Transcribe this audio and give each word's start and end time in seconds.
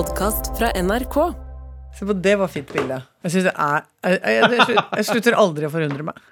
podkast 0.00 0.58
fra 0.58 0.70
NRK. 0.82 1.16
Se 1.98 2.06
på, 2.08 2.14
det 2.24 2.32
var 2.40 2.48
fint 2.48 2.70
bilde. 2.72 2.96
Jeg, 3.26 3.42
det 3.44 3.50
er, 3.52 3.82
jeg, 4.08 4.20
jeg, 4.32 4.76
jeg, 4.78 5.04
slutter 5.04 5.34
aldri 5.36 5.66
å 5.68 5.70
forundre 5.74 6.06
meg. 6.06 6.22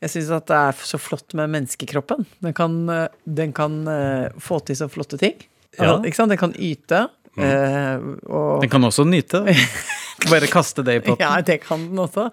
Jeg 0.00 0.12
syns 0.14 0.30
at 0.32 0.46
det 0.48 0.60
er 0.70 0.78
så 0.88 1.00
flott 1.02 1.36
med 1.36 1.52
menneskekroppen. 1.52 2.24
Den 2.46 2.56
kan, 2.56 2.78
eh, 2.94 3.18
den 3.40 3.52
kan 3.56 3.76
eh, 3.92 4.38
få 4.40 4.62
til 4.64 4.78
så 4.80 4.88
flotte 4.88 5.20
ting. 5.20 5.36
Ja. 5.76 5.98
Ikke 5.98 6.16
sant? 6.16 6.32
Den 6.32 6.40
kan 6.40 6.56
yte. 6.56 7.02
eh, 7.36 8.08
og 8.32 8.64
Den 8.64 8.72
kan 8.72 8.88
også 8.88 9.04
nyte. 9.04 9.44
Bare 10.32 10.48
kaste 10.48 10.86
det 10.86 10.96
i 10.96 11.04
potten. 11.04 11.26
Ja, 11.26 11.36
det 11.44 11.60
kan 11.66 11.84
den 11.90 12.00
også. 12.00 12.30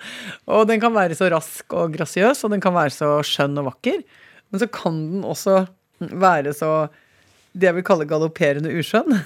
Og 0.47 0.63
den 0.71 0.79
kan 0.79 0.95
være 0.95 1.19
så 1.19 1.27
rask 1.33 1.75
og 1.75 1.91
grasiøs, 1.97 2.45
og 2.47 2.55
den 2.55 2.63
kan 2.63 2.77
være 2.77 2.95
så 3.01 3.17
skjønn 3.27 3.59
og 3.59 3.73
vakker. 3.73 3.99
Men 4.47 4.63
så 4.63 4.71
kan 4.71 5.07
den 5.17 5.27
også 5.27 5.65
være 5.99 6.55
så 6.55 6.85
det 7.53 7.69
jeg 7.69 7.77
vil 7.77 7.85
kalle 7.85 8.07
galopperende 8.09 8.71
uskjønn. 8.79 9.17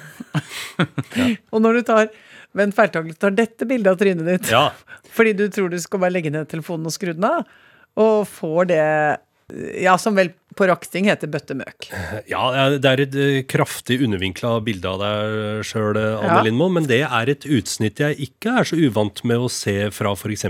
og 1.54 1.62
når 1.64 1.80
du 1.80 1.88
tar 1.88 2.10
ved 2.58 2.74
feiltakelig, 2.76 3.18
tar 3.22 3.36
dette 3.38 3.68
bildet 3.70 3.92
av 3.92 4.00
trynet 4.00 4.28
ditt 4.28 4.52
Ja. 4.52 4.66
fordi 5.14 5.36
du 5.38 5.46
tror 5.54 5.70
du 5.72 5.78
skal 5.82 6.02
bare 6.02 6.16
legge 6.16 6.32
ned 6.34 6.50
telefonen 6.50 6.90
og 6.90 6.96
skru 6.96 7.14
den 7.14 7.28
av, 7.28 7.46
og 7.98 8.28
får 8.30 8.70
det 8.72 8.84
ja, 9.84 9.96
som 10.02 10.18
vel 10.18 10.34
på 10.56 10.66
raksting 10.70 11.06
heter 11.10 11.28
bøttemøk. 11.30 11.90
Ja, 12.32 12.44
det 12.80 12.88
er 12.90 13.02
et 13.04 13.16
eh, 13.20 13.42
kraftig 13.50 14.00
undervinkla 14.06 14.56
bilde 14.66 14.88
av 14.90 15.00
deg 15.04 15.66
sjøl, 15.68 15.98
Anne 16.00 16.38
Ja. 16.40 16.44
Lindmo, 16.46 16.68
men 16.74 16.88
det 16.90 17.02
er 17.06 17.30
et 17.34 17.46
utsnitt 17.46 18.00
jeg 18.02 18.18
ikke 18.30 18.56
er 18.62 18.68
så 18.68 18.80
uvant 18.80 19.22
med 19.28 19.38
å 19.44 19.50
se 19.52 19.76
fra 19.94 20.14
f.eks. 20.18 20.46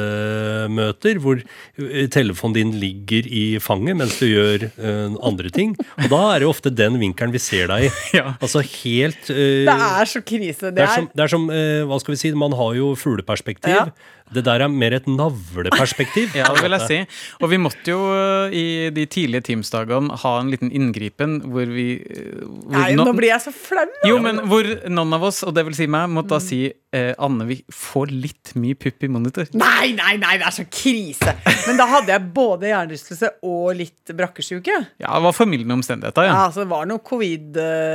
Teams-møter, 0.00 1.20
hvor 1.22 1.40
eh, 1.40 2.06
telefonen 2.12 2.56
din 2.56 2.72
ligger 2.82 3.26
i 3.30 3.44
fanget 3.62 3.98
mens 4.00 4.18
du 4.20 4.26
gjør 4.28 4.66
eh, 4.70 5.16
andre 5.26 5.52
ting. 5.54 5.74
Og 6.00 6.08
da 6.12 6.22
er 6.34 6.42
det 6.44 6.50
ofte 6.50 6.72
den 6.72 6.98
vinkelen 7.02 7.34
vi 7.34 7.42
ser 7.42 7.70
deg 7.72 7.88
i. 7.88 7.92
Ja. 8.20 8.32
Altså 8.42 8.60
helt 8.64 9.28
eh, 9.30 9.66
Det 9.68 9.74
er 9.74 10.08
så 10.10 10.20
krise. 10.26 10.70
det 10.74 10.82
er 10.82 10.90
som, 10.96 11.06
det 11.14 11.22
er 11.24 11.30
som 11.30 11.44
eh, 11.54 11.82
hva 11.88 11.98
skal 12.02 12.16
vi 12.16 12.20
si, 12.24 12.32
man 12.36 12.56
har 12.58 12.74
jo 12.76 12.90
fugleperspektiv. 12.98 13.70
Ja. 13.76 13.84
Det 14.30 14.44
der 14.46 14.62
er 14.62 14.70
mer 14.70 14.94
et 14.94 15.06
navleperspektiv. 15.10 16.30
Ja, 16.38 16.46
det 16.54 16.62
vil 16.62 16.74
jeg 16.76 16.86
si. 16.86 16.98
Og 17.42 17.50
vi 17.50 17.58
måtte 17.60 17.90
jo 17.90 17.98
øh, 18.14 18.52
i 18.70 18.90
de 18.94 19.04
tidlige 19.10 19.42
Teams-dagene 19.50 20.16
ha 20.22 20.32
en 20.40 20.50
liten 20.52 20.70
inngripen 20.74 21.38
hvor 21.50 21.66
vi 21.70 21.86
øh, 22.04 22.44
hvor 22.46 22.76
Nei, 22.76 22.92
no- 22.98 23.04
nå 23.08 23.14
blir 23.18 23.30
jeg 23.32 23.42
så 23.44 23.52
flau! 23.54 23.86
Jo, 24.08 24.16
men 24.24 24.40
hvor 24.50 24.64
noen 24.90 25.12
av 25.18 25.22
oss, 25.30 25.42
og 25.46 25.52
det 25.56 25.64
vil 25.68 25.76
si 25.78 25.86
meg, 25.90 26.08
måtte 26.14 26.32
da 26.36 26.40
si 26.44 26.60
eh, 26.68 27.12
Anne, 27.22 27.44
vi 27.50 27.56
får 27.74 28.06
litt 28.14 28.52
mye 28.60 28.76
pupp 28.80 29.04
i 29.06 29.10
monitor. 29.12 29.46
Nei, 29.58 29.92
nei, 29.98 30.14
nei, 30.22 30.34
det 30.40 30.46
er 30.48 30.54
så 30.60 30.64
krise! 30.70 31.34
Men 31.66 31.76
da 31.80 31.86
hadde 31.96 32.14
jeg 32.14 32.28
både 32.36 32.70
hjernerystelse 32.70 33.28
og 33.46 33.74
litt 33.78 34.14
brakkesjuke. 34.16 34.76
Ja, 35.02 35.08
det 35.16 35.24
var 35.28 35.34
formildende 35.36 35.76
omstendigheter, 35.80 36.22
Ja, 36.28 36.32
ja. 36.34 36.46
altså 36.48 36.60
det 36.64 36.70
var 36.72 36.86
noe 36.90 37.02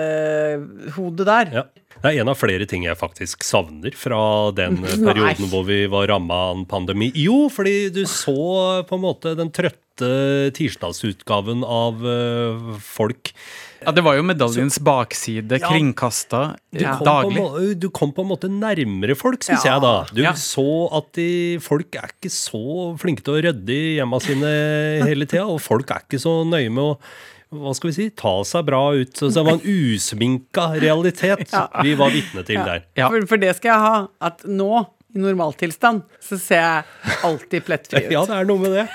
covid-hode 0.05 1.25
der. 1.27 1.45
Ja. 1.61 1.63
Det 2.05 2.11
er 2.13 2.21
en 2.21 2.29
av 2.29 2.37
flere 2.37 2.67
ting 2.69 2.83
jeg 2.85 2.97
faktisk 2.99 3.41
savner 3.47 3.95
fra 3.97 4.51
den 4.53 4.77
eh, 4.85 4.93
Nei. 4.99 5.07
perioden 5.09 5.49
hvor 5.49 5.63
vi 5.65 5.79
var 5.89 6.05
ramma 6.11 6.37
av 6.51 6.59
en 6.59 6.65
pandemi. 6.69 7.07
Jo, 7.17 7.47
fordi 7.49 7.89
du 7.95 8.03
så 8.05 8.35
på 8.85 8.99
en 8.99 9.03
måte 9.07 9.33
den 9.39 9.49
trøtte 9.55 9.81
tirsdagsutgaven 10.53 11.61
av 11.65 12.01
uh, 12.03 12.73
folk. 12.83 13.31
ja. 13.79 13.93
Det 13.95 14.03
var 14.03 14.17
jo 14.17 14.25
medaljens 14.27 14.75
bakside, 14.83 15.57
Ja. 15.61 15.69
kringkasta 15.71 16.41
ja. 16.75 16.97
kom 16.99 16.99
på, 16.99 17.05
daglig. 17.07 17.79
du 17.79 17.87
kom 17.95 18.11
på 18.11 18.25
en 18.25 18.29
måte 18.33 18.49
nærmere 18.51 19.15
folk, 19.15 19.39
syns 19.47 19.63
Ja. 19.65 19.75
jeg 19.77 19.81
da. 19.85 19.93
Du 20.13 20.21
Ja. 20.21 20.33
så 20.33 20.67
at 20.99 21.13
de, 21.15 21.57
folk 21.63 21.95
er 21.95 22.11
ikke 22.11 22.29
så 22.29 22.97
flinke 22.99 23.23
til 23.23 23.37
å 23.39 23.43
rydde 23.47 23.71
i 23.71 23.95
hjemma 24.01 24.19
sine 24.21 24.51
hele 25.07 25.25
tida, 25.25 25.47
og 25.47 25.61
folk 25.63 25.89
er 25.95 26.03
ikke 26.03 26.19
så 26.21 26.43
nøye 26.45 26.69
med 26.69 26.83
å 26.83 26.99
hva 27.53 27.73
skal 27.77 27.91
vi 27.91 27.95
si, 27.97 28.09
ta 28.17 28.33
seg 28.47 28.65
bra 28.67 28.81
ut. 28.97 29.13
Så 29.17 29.29
det 29.31 29.43
var 29.45 29.57
en 29.59 29.65
usminka 29.67 30.67
realitet 30.81 31.53
vi 31.83 31.93
var 31.99 32.09
vitne 32.15 32.43
til 32.47 32.61
der. 32.65 32.85
Ja. 32.97 33.09
For, 33.13 33.25
for 33.29 33.41
det 33.41 33.53
skal 33.59 33.71
jeg 33.75 33.83
ha. 33.85 33.99
At 34.31 34.43
nå, 34.49 34.71
i 35.15 35.21
normaltilstand, 35.23 36.01
så 36.23 36.39
ser 36.41 36.63
jeg 36.63 37.19
alltid 37.27 37.63
plettfri 37.67 38.05
ut. 38.07 38.11
Ja, 38.17 38.25
det 38.27 38.39
er 38.41 38.49
noe 38.49 38.59
med 38.65 38.75
det. 38.81 38.87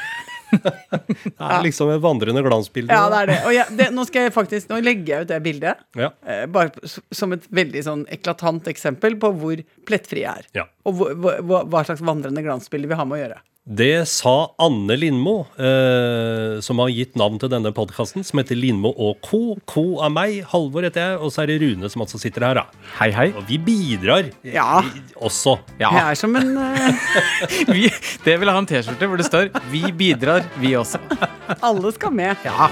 Det 0.51 1.31
er 1.39 1.61
liksom 1.63 1.93
et 1.95 2.01
vandrende 2.03 2.43
glansbilde. 2.43 2.91
Ja, 2.91 3.05
det 3.13 3.19
er 3.21 3.29
det. 3.31 3.37
Og 3.47 3.53
jeg, 3.55 3.77
det, 3.79 3.85
nå 3.95 4.03
skal 4.09 4.25
jeg 4.27 4.33
faktisk, 4.35 4.67
nå 4.73 4.81
legger 4.83 5.13
jeg 5.21 5.23
ut 5.27 5.31
det 5.31 5.39
bildet. 5.45 5.85
Ja. 5.95 6.09
Eh, 6.27 6.41
bare 6.51 6.73
som 7.15 7.31
et 7.37 7.45
veldig 7.55 7.83
sånn 7.87 8.03
eklatant 8.11 8.67
eksempel 8.73 9.15
på 9.23 9.31
hvor 9.39 9.63
plettfri 9.87 10.25
jeg 10.25 10.43
er. 10.43 10.49
Ja. 10.59 10.65
Og 10.91 10.97
hvor, 10.99 11.15
hvor, 11.23 11.39
hva- 11.47 11.63
hva 11.71 11.85
slags 11.87 12.03
vandrende 12.03 12.43
glansbilde 12.43 12.91
vi 12.91 12.99
har 12.99 13.07
med 13.07 13.21
å 13.21 13.23
gjøre. 13.23 13.39
Det 13.71 14.03
sa 14.11 14.51
Anne 14.59 14.97
Lindmo, 14.99 15.45
eh, 15.55 16.59
som 16.59 16.81
har 16.83 16.91
gitt 16.91 17.15
navn 17.15 17.37
til 17.39 17.53
denne 17.53 17.71
podkasten, 17.71 18.25
som 18.27 18.41
heter 18.41 18.59
Lindmo 18.59 18.91
og 18.99 19.21
co. 19.23 19.55
Co 19.71 19.85
er 20.03 20.11
meg, 20.11 20.41
Halvor 20.51 20.83
heter 20.89 21.05
jeg, 21.13 21.21
og 21.23 21.31
så 21.31 21.45
er 21.45 21.53
det 21.53 21.61
Rune 21.63 21.91
som 21.93 22.03
altså 22.03 22.19
sitter 22.19 22.49
her. 22.49 22.59
Da. 22.59 22.65
Hei, 22.97 23.13
hei. 23.15 23.29
Og 23.39 23.47
vi 23.47 23.61
bidrar 23.63 24.33
Ja. 24.43 24.81
vi, 24.83 25.05
også. 25.23 25.55
Ja. 25.79 25.93
Jeg 25.95 26.03
er 26.03 26.19
som 26.19 26.35
en 26.41 26.51
uh... 26.59 27.07
Vi, 27.77 27.87
det 28.27 28.35
vil 28.41 28.51
jeg 28.51 28.57
ha 28.57 28.59
en 28.59 28.67
T-skjorte 28.67 29.07
hvor 29.07 29.23
det 29.23 29.29
står 29.29 29.53
'Vi 29.71 29.93
bidrar, 29.95 30.43
vi 30.59 30.75
også'. 30.75 30.99
Alle 31.71 31.93
skal 31.95 32.11
med. 32.11 32.43
Ja. 32.43 32.67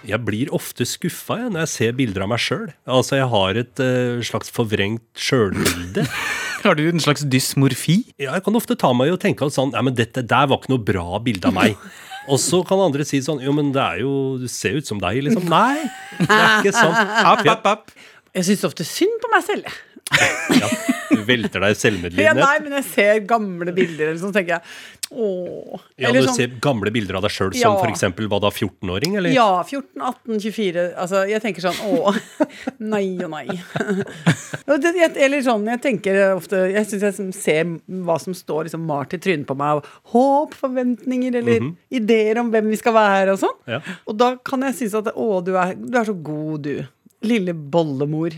Jeg 0.00 0.24
blir 0.24 0.48
ofte 0.56 0.88
skuffa 0.88 1.42
når 1.50 1.66
jeg 1.66 1.74
ser 1.76 1.92
bilder 1.92 2.24
av 2.24 2.32
meg 2.32 2.40
sjøl. 2.40 2.70
Altså, 2.88 3.20
jeg 3.20 3.28
har 3.28 3.60
et 3.60 3.84
uh, 3.84 4.24
slags 4.24 4.48
forvrengt 4.48 5.04
sjølbilde. 5.12 6.08
Har 6.64 6.76
du 6.76 6.84
en 6.90 7.02
slags 7.02 7.24
dysmorfi? 7.24 8.02
Ja, 8.20 8.34
jeg 8.36 8.44
kan 8.46 8.58
ofte 8.58 8.76
ta 8.78 8.92
meg 8.96 9.10
i 9.10 9.14
å 9.14 9.20
tenke 9.20 9.46
at 9.46 9.56
sånn, 9.56 9.72
ja, 9.76 9.82
men 9.84 9.96
dette 9.96 10.24
der 10.26 10.48
var 10.50 10.60
ikke 10.60 10.74
noe 10.74 10.84
bra 10.84 11.20
bilde 11.24 11.50
av 11.50 11.56
meg. 11.56 11.76
Og 12.30 12.38
så 12.38 12.60
kan 12.66 12.78
andre 12.84 13.04
si 13.08 13.18
sånn, 13.24 13.40
jo, 13.42 13.52
men 13.56 13.72
det 13.74 13.82
er 13.82 14.02
jo, 14.04 14.12
du 14.38 14.46
ser 14.50 14.76
ut 14.78 14.86
som 14.86 15.00
deg, 15.02 15.22
liksom. 15.26 15.48
Nei, 15.50 15.80
det 16.20 16.28
er 16.28 16.60
ikke 16.60 16.74
sant. 16.76 16.98
App, 17.24 17.42
app, 17.48 17.68
app. 17.72 17.94
Jeg 18.36 18.46
syns 18.46 18.66
ofte 18.68 18.86
synd 18.86 19.16
på 19.22 19.30
meg 19.32 19.46
selv. 19.48 19.78
Ja, 20.10 20.68
du 21.10 21.22
velter 21.26 21.62
deg 21.62 21.74
i 21.74 22.22
Ja, 22.22 22.34
nei, 22.36 22.56
men 22.62 22.74
jeg 22.80 22.86
ser 22.90 23.20
gamle 23.26 23.72
bilder, 23.74 24.10
eller 24.10 24.20
sånn, 24.22 24.34
tenker 24.36 24.58
jeg 24.58 24.99
åh. 25.10 25.80
Ja, 25.98 26.12
du 26.12 26.20
sånn- 26.22 26.36
ser 26.36 26.52
gamle 26.62 26.90
bilder 26.94 27.16
av 27.18 27.22
deg 27.26 27.30
sjøl 27.34 27.54
Ja. 27.58 27.72
som 27.78 27.88
eksempel, 27.90 28.28
hva 28.30 28.40
da, 28.40 28.50
14-åring, 28.50 29.16
eller? 29.18 29.30
Ja, 29.34 29.62
14, 29.62 30.00
18, 30.00 30.40
24 30.40 30.84
Altså, 30.96 31.24
jeg 31.28 31.42
tenker 31.42 31.60
sånn 31.66 31.80
Å, 31.82 32.14
nei 32.92 33.18
og 33.24 33.30
nei. 33.30 33.46
Eller 34.70 35.42
sånn, 35.44 35.66
jeg 35.70 35.80
tenker 35.82 36.20
ofte 36.36 36.62
Jeg 36.72 36.86
syns 36.90 37.02
jeg 37.08 37.34
ser 37.36 37.72
hva 38.06 38.18
som 38.22 38.34
står 38.36 38.68
liksom 38.68 38.84
malt 38.86 39.14
i 39.16 39.20
trynet 39.22 39.46
på 39.48 39.56
meg 39.58 39.80
av 39.80 39.90
håp, 40.14 40.54
forventninger 40.58 41.34
eller 41.40 41.70
ideer 41.90 42.38
om 42.42 42.50
hvem 42.52 42.70
vi 42.70 42.78
skal 42.80 42.94
være 42.96 43.34
og 43.34 43.40
sånn. 43.42 43.56
Ja. 43.70 43.80
Og 44.06 44.16
da 44.20 44.32
kan 44.36 44.62
jeg 44.68 44.74
synes 44.78 44.94
at 45.02 45.12
Å, 45.14 45.28
du 45.44 45.54
er, 45.58 45.74
du 45.74 45.98
er 45.98 46.06
så 46.08 46.14
god, 46.14 46.62
du. 46.66 46.86
Lille 47.22 47.52
bollemor. 47.54 48.32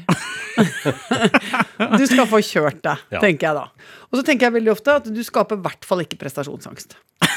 du 1.98 2.04
skal 2.08 2.26
få 2.28 2.40
kjørt 2.44 2.82
deg, 2.84 2.98
Ja. 3.14 3.20
tenker 3.22 3.46
jeg 3.48 3.54
da. 3.56 3.66
Og 4.10 4.18
så 4.20 4.24
tenker 4.26 4.48
jeg 4.50 4.56
veldig 4.58 4.72
ofte 4.74 4.96
at 5.00 5.06
du 5.08 5.22
skaper 5.24 5.56
i 5.58 5.62
hvert 5.64 5.84
fall 5.88 6.02
ikke 6.04 6.18
prestasjonsangst. 6.20 6.96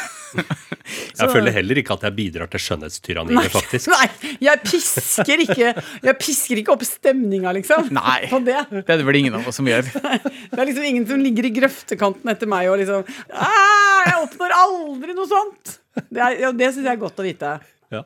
Jeg 1.16 1.30
føler 1.32 1.54
heller 1.56 1.78
ikke 1.80 1.94
at 1.96 2.02
jeg 2.04 2.12
bidrar 2.18 2.50
til 2.52 2.60
skjønnhetstyranniet, 2.60 3.48
faktisk. 3.54 3.88
Nei, 3.94 4.36
jeg 4.44 4.60
pisker 4.68 5.40
ikke 5.46 5.70
Jeg 6.04 6.16
pisker 6.20 6.60
ikke 6.60 6.74
opp 6.76 6.84
stemninga, 6.86 7.54
liksom. 7.56 7.88
Nei. 7.96 8.26
På 8.28 8.42
det. 8.44 8.58
Det 8.74 8.82
er 8.84 9.00
det 9.00 9.06
vel 9.08 9.16
ingen 9.22 9.38
av 9.40 9.48
oss 9.48 9.56
som 9.62 9.70
gjør. 9.70 9.88
Det 10.52 10.60
er 10.60 10.68
liksom 10.68 10.84
ingen 10.90 11.08
som 11.08 11.24
ligger 11.24 11.48
i 11.48 11.54
grøftekanten 11.56 12.34
etter 12.36 12.52
meg 12.52 12.68
og 12.68 12.82
liksom 12.82 13.08
«Ah, 13.32 14.04
Jeg 14.10 14.18
oppnår 14.26 14.58
aldri 14.60 15.16
noe 15.16 15.30
sånt! 15.32 15.78
Det, 16.04 16.20
er- 16.20 16.38
ja, 16.44 16.52
det 16.52 16.70
syns 16.76 16.84
jeg 16.84 16.92
er 16.98 17.02
godt 17.06 17.24
å 17.24 17.28
vite. 17.30 17.54
Ja. 17.96 18.04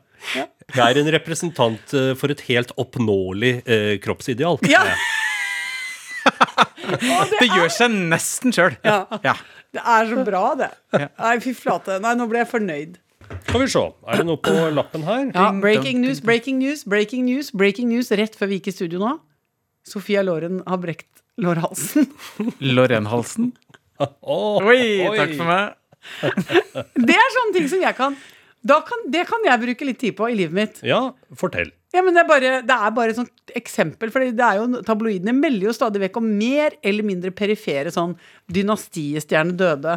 Jeg 0.75 0.85
er 0.85 0.99
en 1.01 1.11
representant 1.15 1.93
eh, 1.97 2.11
for 2.19 2.33
et 2.33 2.41
helt 2.49 2.73
oppnåelig 2.79 3.53
eh, 3.65 3.95
kroppsideal. 4.03 4.59
Ja. 4.69 4.83
Det 7.39 7.47
gjør 7.47 7.69
seg 7.73 7.93
nesten 8.11 8.53
sjøl. 8.55 8.75
Ja. 8.85 9.03
Ja. 9.25 9.35
Det 9.73 9.81
er 9.83 10.09
så 10.09 10.23
bra, 10.25 10.43
det. 10.57 10.69
Nei, 10.97 11.35
fy 11.43 11.53
flate. 11.57 11.99
Nei, 12.01 12.15
nå 12.17 12.25
ble 12.29 12.41
jeg 12.41 12.49
fornøyd. 12.49 12.97
Skal 13.45 13.61
vi 13.61 13.67
se. 13.69 13.83
Er 14.09 14.21
det 14.21 14.25
noe 14.25 14.41
på 14.41 14.53
lappen 14.73 15.03
her? 15.05 15.27
Ja, 15.35 15.49
breaking 15.61 16.01
news, 16.01 16.21
breaking 16.25 16.57
news, 16.61 16.81
breaking 16.89 17.27
news, 17.27 17.51
breaking 17.53 17.91
news 17.91 18.09
rett 18.17 18.37
før 18.37 18.49
vi 18.49 18.59
gikk 18.59 18.71
i 18.71 18.75
studio 18.79 19.01
nå. 19.03 19.11
Sofia 19.85 20.23
Loren 20.25 20.63
har 20.67 20.81
brekt 20.81 21.21
lårhalsen. 21.39 22.09
Lorenhalsen. 22.77 23.51
oh, 23.99 24.65
Oi, 24.65 25.05
takk 25.17 25.35
for 25.37 25.49
meg. 25.49 25.75
Det 26.95 27.15
er 27.15 27.33
sånne 27.35 27.55
ting 27.55 27.69
som 27.71 27.81
jeg 27.83 27.95
kan, 27.97 28.17
kan 28.67 29.03
Det 29.11 29.25
kan 29.29 29.43
jeg 29.45 29.61
bruke 29.61 29.85
litt 29.87 29.99
tid 29.99 30.15
på 30.17 30.29
i 30.29 30.35
livet 30.35 30.53
mitt. 30.53 30.79
Ja, 30.83 31.13
fortell. 31.35 31.71
Ja, 31.89 32.03
men 32.05 32.13
Det 32.13 32.21
er 32.21 32.27
bare, 32.29 32.49
det 32.61 32.75
er 32.75 32.91
bare 32.93 33.09
et 33.09 33.17
sånt 33.17 33.53
eksempel. 33.57 34.11
For 34.13 34.21
det 34.21 34.43
er 34.45 34.59
jo, 34.59 34.81
Tabloidene 34.85 35.33
melder 35.33 35.71
jo 35.71 35.73
stadig 35.73 36.01
vekk 36.03 36.19
om 36.21 36.27
mer 36.37 36.75
eller 36.85 37.07
mindre 37.07 37.31
perifere 37.33 37.89
sånn 37.89 38.13
dynastiestjerne 38.53 39.55
døde. 39.57 39.95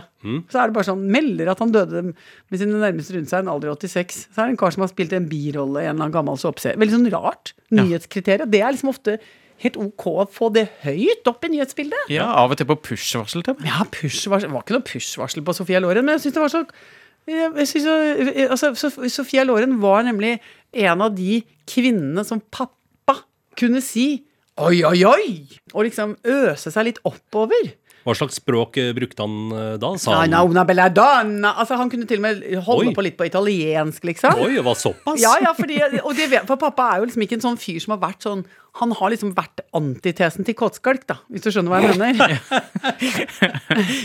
Så 0.49 0.57
er 0.63 0.71
det 0.71 0.77
bare 0.79 0.89
sånn 0.89 1.05
melder 1.13 1.51
at 1.53 1.61
han 1.61 1.75
døde 1.75 2.05
med 2.15 2.57
sine 2.57 2.81
nærmeste 2.81 3.13
rundt 3.17 3.29
seg, 3.29 3.43
en 3.45 3.53
alder 3.53 3.73
av 3.75 3.77
86. 3.83 4.23
Så 4.33 4.41
er 4.41 4.49
det 4.49 4.55
en 4.55 4.61
kar 4.63 4.73
som 4.73 4.87
har 4.87 4.93
spilt 4.93 5.13
en 5.19 5.29
birolle 5.29 5.83
i 5.83 5.87
en 5.89 5.93
eller 5.97 6.07
annen 6.09 6.17
gammel 6.17 6.41
såpeserie. 6.41 6.81
Veldig 6.81 6.97
sånn 6.97 7.13
rart. 7.13 7.53
Nyhetskriterium. 7.77 8.51
Det 8.53 8.63
er 8.63 8.73
liksom 8.73 8.93
ofte 8.95 9.19
helt 9.63 9.77
ok 9.79 10.07
å 10.11 10.27
få 10.33 10.49
det 10.55 10.65
høyt 10.83 11.29
opp 11.31 11.45
i 11.47 11.53
nyhetsbildet. 11.53 12.09
Ja, 12.11 12.31
Av 12.41 12.51
og 12.51 12.59
til 12.59 12.67
på 12.73 12.79
push-varsel. 12.89 13.45
Ja, 13.69 13.85
push-varsel. 13.85 14.49
Det 14.49 14.57
var 14.57 14.65
ikke 14.65 14.79
noe 14.79 14.89
push-varsel 14.89 15.45
på 15.47 15.55
Sofia 15.61 15.83
Loren, 15.83 16.07
men 16.09 16.17
jeg 16.17 16.25
syns 16.27 16.39
det 16.41 16.45
var 16.47 16.55
så 16.57 16.65
jeg, 17.29 17.69
synes, 17.69 17.87
jo- 17.87 18.49
altså, 18.51 18.91
Sofia 19.09 19.45
Loren 19.45 19.79
var 19.83 20.03
nemlig 20.07 20.39
en 20.73 21.05
av 21.05 21.15
de 21.15 21.43
kvinnene 21.69 22.25
som 22.27 22.41
pappa 22.51 23.19
kunne 23.59 23.83
si 23.85 24.25
oi, 24.61 24.83
oi, 24.85 24.99
oi, 25.05 25.29
og 25.73 25.87
liksom 25.87 26.17
øse 26.29 26.73
seg 26.73 26.91
litt 26.91 27.01
oppover. 27.09 27.73
Hva 28.03 28.15
slags 28.19 28.41
språk 28.41 28.77
eh, 28.83 28.91
brukte 28.97 29.23
han 29.23 29.53
eh, 29.55 29.75
da? 29.81 29.93
Sa 30.01 30.17
han 30.25 30.33
no, 30.35 30.65
bella 30.67 30.89
donna. 30.91 31.53
Altså, 31.63 31.77
han 31.79 31.91
kunne 31.93 32.09
til 32.11 32.19
og 32.19 32.25
med 32.25 32.41
holde 32.67 32.91
Oi. 32.91 32.95
på 32.97 33.05
litt 33.07 33.17
på 33.21 33.29
italiensk, 33.29 34.03
liksom. 34.11 34.41
Oi, 34.43 34.57
det 34.57 34.65
var 34.67 34.75
såpass? 34.79 35.21
Ja, 35.23 35.37
ja, 35.45 35.53
fordi, 35.55 35.79
og 36.03 36.11
det 36.19 36.27
for 36.49 36.59
pappa 36.61 36.89
er 36.91 37.03
jo 37.03 37.07
liksom 37.11 37.23
ikke 37.29 37.39
en 37.39 37.45
sånn 37.47 37.61
fyr 37.63 37.79
som 37.85 37.95
har 37.95 38.03
vært 38.03 38.27
sånn 38.27 38.43
Han 38.81 38.93
har 38.97 39.11
liksom 39.13 39.35
vært 39.37 39.61
antitesen 39.77 40.47
til 40.49 40.55
kåtskalk, 40.57 41.03
da, 41.07 41.19
hvis 41.29 41.43
du 41.45 41.51
skjønner 41.53 41.69
hva 41.75 41.81
jeg 41.83 41.99
mener. 42.01 42.33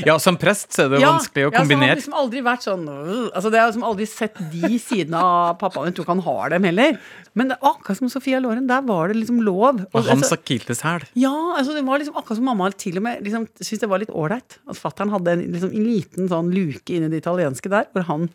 Ja, 0.06 0.18
som 0.26 0.36
prest 0.40 0.74
så 0.76 0.84
er 0.86 0.90
det 0.92 1.00
Ja, 1.02 1.14
vanskelig 1.16 1.46
å 1.48 1.54
kombinere. 1.54 1.56
ja, 1.56 1.64
så 1.64 1.78
han 1.80 1.88
har 1.88 2.02
liksom 2.02 2.18
aldri 2.22 2.42
vært 2.46 2.66
sånn 2.68 2.84
øh, 2.92 3.30
Altså, 3.32 3.52
det 3.54 3.62
har 3.62 3.70
liksom 3.72 3.86
aldri 3.88 4.08
sett 4.12 4.42
de 4.52 4.80
sidene 4.84 5.22
av 5.24 5.54
pappaen. 5.62 5.88
Jeg 5.88 5.96
tror 5.98 6.08
ikke 6.08 6.16
han 6.18 6.26
har 6.28 6.54
dem 6.56 6.68
heller. 6.68 7.00
Men 7.38 7.54
det, 7.54 7.60
akkurat 7.62 8.02
som 8.02 8.12
Sofia 8.12 8.42
Loren, 8.44 8.68
der 8.68 8.84
var 8.88 9.08
det 9.14 9.20
liksom 9.22 9.40
lov. 9.46 9.84
Og, 9.86 9.88
Og 9.94 10.04
hans 10.10 10.26
altså, 10.28 10.40
akilleshæl. 10.42 11.08
ja, 11.24 11.34
altså 11.62 11.78
det 11.78 11.86
var 11.88 12.04
liksom 12.04 12.20
akkurat 12.20 12.42
som 12.42 12.50
mamma 12.52 12.70
til 12.76 13.00
og 13.00 13.08
med 13.08 13.24
liksom, 13.24 13.48
syntes 13.62 13.86
det 13.86 13.92
var 13.94 14.04
litt 14.04 14.12
ålreit. 14.12 14.60
At 14.68 14.80
fattern 14.84 15.14
hadde 15.16 15.38
en, 15.38 15.46
liksom, 15.56 15.72
en 15.72 15.88
liten 15.88 16.28
sånn 16.32 16.52
luke 16.56 16.92
inni 16.98 17.12
det 17.14 17.24
italienske 17.24 17.72
der, 17.72 17.88
hvor 17.96 18.08
han, 18.12 18.28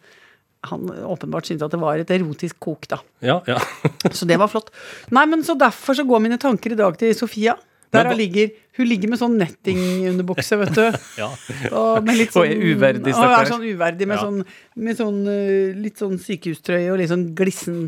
han 0.69 0.87
åpenbart 1.11 1.49
syntes 1.49 1.65
at 1.67 1.75
det 1.75 1.81
var 1.83 1.99
et 1.99 2.11
erotisk 2.15 2.61
kok, 2.63 2.87
da. 2.91 3.01
Ja, 3.25 3.41
ja. 3.49 3.59
Så 4.19 4.29
det 4.31 4.39
var 4.39 4.51
flott. 4.53 4.71
Nei, 5.11 5.25
men 5.31 5.43
så 5.47 5.57
derfor 5.59 5.99
så 5.99 6.05
går 6.07 6.23
mine 6.23 6.39
tanker 6.39 6.75
i 6.75 6.79
dag 6.79 6.99
til 7.01 7.15
Sofia. 7.19 7.57
Der 7.93 8.09
hun 8.09 8.17
ligger, 8.17 8.49
hun 8.79 8.87
ligger 8.89 9.11
med 9.13 9.21
sånn 9.21 9.35
nettingunderbukse, 9.37 10.57
vet 10.63 10.79
du. 10.79 10.85
ja. 11.21 11.27
Og, 11.69 11.99
med 12.07 12.17
litt 12.17 12.31
Og 12.33 12.39
sånn, 12.39 12.55
er 12.55 12.71
uverdig, 12.73 13.13
og 13.13 13.35
er 13.37 13.51
sånn 13.51 13.67
uverdig 13.67 14.09
med 14.09 14.17
Ja. 14.17 14.23
sånn, 14.23 14.39
med 14.87 14.97
sånn 14.97 15.19
øh, 15.29 15.75
litt 15.77 16.01
sånn 16.01 16.17
sykehustrøye 16.23 16.89
og 16.95 17.03
litt 17.03 17.13
sånn 17.13 17.27
glissen, 17.37 17.83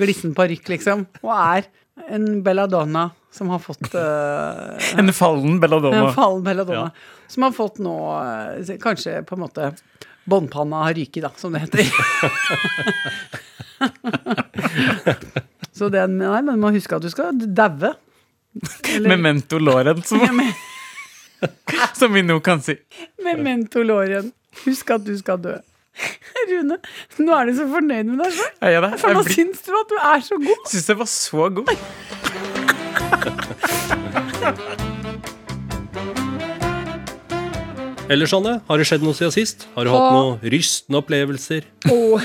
glissen 0.00 0.34
parykk, 0.34 0.72
liksom. 0.74 1.06
Og 1.22 1.30
er 1.36 1.70
en 2.10 2.40
belladonna 2.42 3.10
som 3.30 3.52
har 3.52 3.60
fått 3.62 3.92
uh, 3.94 4.74
En 4.98 5.12
fallen 5.14 5.60
belladonna. 5.62 6.08
en 6.08 6.14
fallen 6.16 6.42
belladonna. 6.42 6.90
Som 7.30 7.46
har 7.46 7.54
fått 7.54 7.78
nå 7.78 7.96
uh, 8.18 8.76
kanskje 8.82 9.20
på 9.28 9.36
en 9.38 9.44
måte 9.44 9.70
Båndpanna 10.28 10.76
har 10.84 10.94
ryket, 10.94 11.22
da, 11.24 11.30
som 11.36 11.52
det 11.52 11.60
heter. 11.64 11.86
Så 15.72 15.88
den 15.88 16.18
Nei, 16.20 16.42
men 16.44 16.54
du 16.54 16.60
må 16.60 16.70
huske 16.74 16.96
at 16.98 17.02
du 17.04 17.10
skal 17.12 17.32
daue. 17.56 17.94
Memento 19.06 19.58
Lauren, 19.62 20.02
som, 20.04 20.20
som 21.98 22.12
vi 22.12 22.22
nå 22.26 22.36
kan 22.44 22.60
si. 22.64 22.74
Memento 23.24 23.82
Lauren. 23.86 24.32
Husk 24.66 24.90
at 24.96 25.04
du 25.06 25.14
skal 25.18 25.38
dø. 25.40 25.56
Rune, 26.50 26.76
nå 27.20 27.32
er 27.36 27.44
du 27.50 27.52
så 27.58 27.66
fornøyd 27.70 28.06
med 28.12 28.18
deg 28.24 28.32
selv. 28.36 28.54
Ja, 28.64 28.68
ja, 28.76 28.80
det? 28.84 28.92
For 29.00 29.08
nå 29.16 29.22
blir- 29.26 29.36
syns 29.38 29.58
du 29.66 29.72
at 29.78 29.88
du 29.90 29.96
er 30.00 30.20
så 30.26 30.36
god. 30.42 30.62
syns 30.70 30.88
jeg 30.92 30.98
var 31.00 31.10
så 31.10 31.42
god. 31.60 31.68
Ellers, 38.10 38.32
Anne, 38.34 38.56
har 38.66 38.80
det 38.80 38.88
skjedd 38.88 39.04
noe 39.06 39.14
siden 39.14 39.30
sist? 39.30 39.68
Har 39.76 39.86
du 39.86 39.92
hatt 39.94 40.14
noen 40.16 40.40
rystende 40.50 40.98
opplevelser? 40.98 41.68
Oh. 41.94 42.18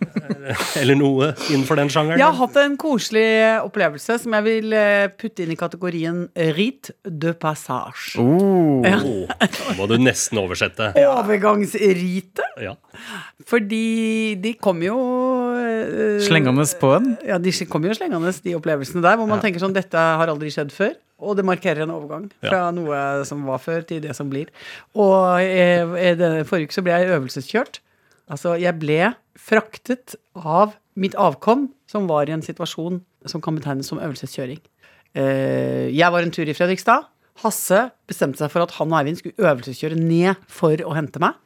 Eller 0.80 0.98
noe 0.98 1.30
innenfor 1.48 1.78
den 1.80 1.88
sjangeren? 1.90 2.20
jeg 2.20 2.26
har 2.26 2.36
hatt 2.36 2.58
en 2.60 2.74
koselig 2.78 3.24
opplevelse 3.64 4.18
som 4.22 4.36
jeg 4.36 4.44
vil 4.44 4.74
eh, 4.76 5.06
putte 5.16 5.46
inn 5.46 5.54
i 5.54 5.56
kategorien 5.58 6.18
Rite 6.58 6.92
de 7.08 7.32
passage. 7.32 8.20
Oh. 8.20 8.84
Ja. 8.84 9.00
Da 9.40 9.78
må 9.78 9.88
du 9.88 9.96
nesten 10.02 10.42
oversette. 10.42 10.92
Overgangsrite. 11.16 12.50
Ja. 12.60 12.76
Fordi 13.48 14.36
de 14.42 14.52
kom 14.60 14.84
jo 14.84 15.00
eh, 15.56 16.20
Slengende 16.28 16.68
på 16.76 16.92
en. 16.98 17.14
Ja, 17.24 17.40
de 17.40 17.56
kom 17.72 17.88
jo 17.88 17.96
slengende, 17.96 18.36
de 18.44 18.58
opplevelsene 18.60 19.00
der, 19.00 19.16
hvor 19.16 19.32
man 19.32 19.40
tenker 19.40 19.64
sånn 19.64 19.76
Dette 19.76 19.96
har 20.20 20.28
aldri 20.28 20.52
skjedd 20.52 20.76
før. 20.76 20.92
Og 21.16 21.38
det 21.38 21.46
markerer 21.48 21.84
en 21.84 21.94
overgang 21.94 22.26
fra 22.42 22.66
noe 22.76 23.24
som 23.28 23.46
var 23.48 23.60
før, 23.62 23.84
til 23.88 24.02
det 24.04 24.12
som 24.18 24.28
blir. 24.28 24.50
Og 24.92 25.40
jeg, 25.40 25.86
jeg, 25.96 26.18
denne 26.20 26.44
forrige 26.48 26.68
uke 26.68 26.76
så 26.76 26.84
ble 26.84 26.96
jeg 26.96 27.14
øvelseskjørt. 27.16 27.80
Altså, 28.32 28.56
jeg 28.60 28.76
ble 28.82 29.14
fraktet 29.38 30.16
av 30.36 30.74
mitt 30.98 31.16
avkom, 31.20 31.70
som 31.88 32.08
var 32.10 32.28
i 32.28 32.34
en 32.34 32.44
situasjon 32.44 33.00
som 33.30 33.42
kan 33.44 33.56
betegnes 33.56 33.88
som 33.88 34.00
øvelseskjøring. 34.02 34.60
Eh, 35.16 35.88
jeg 35.94 36.12
var 36.12 36.24
en 36.24 36.34
tur 36.34 36.48
i 36.48 36.56
Fredrikstad. 36.56 37.08
Hasse 37.44 37.86
bestemte 38.08 38.40
seg 38.40 38.52
for 38.52 38.64
at 38.64 38.74
han 38.78 38.92
og 38.92 39.00
Eivind 39.00 39.20
skulle 39.20 39.40
øvelseskjøre 39.40 39.98
ned 40.00 40.40
for 40.52 40.80
å 40.84 40.94
hente 40.96 41.20
meg. 41.22 41.36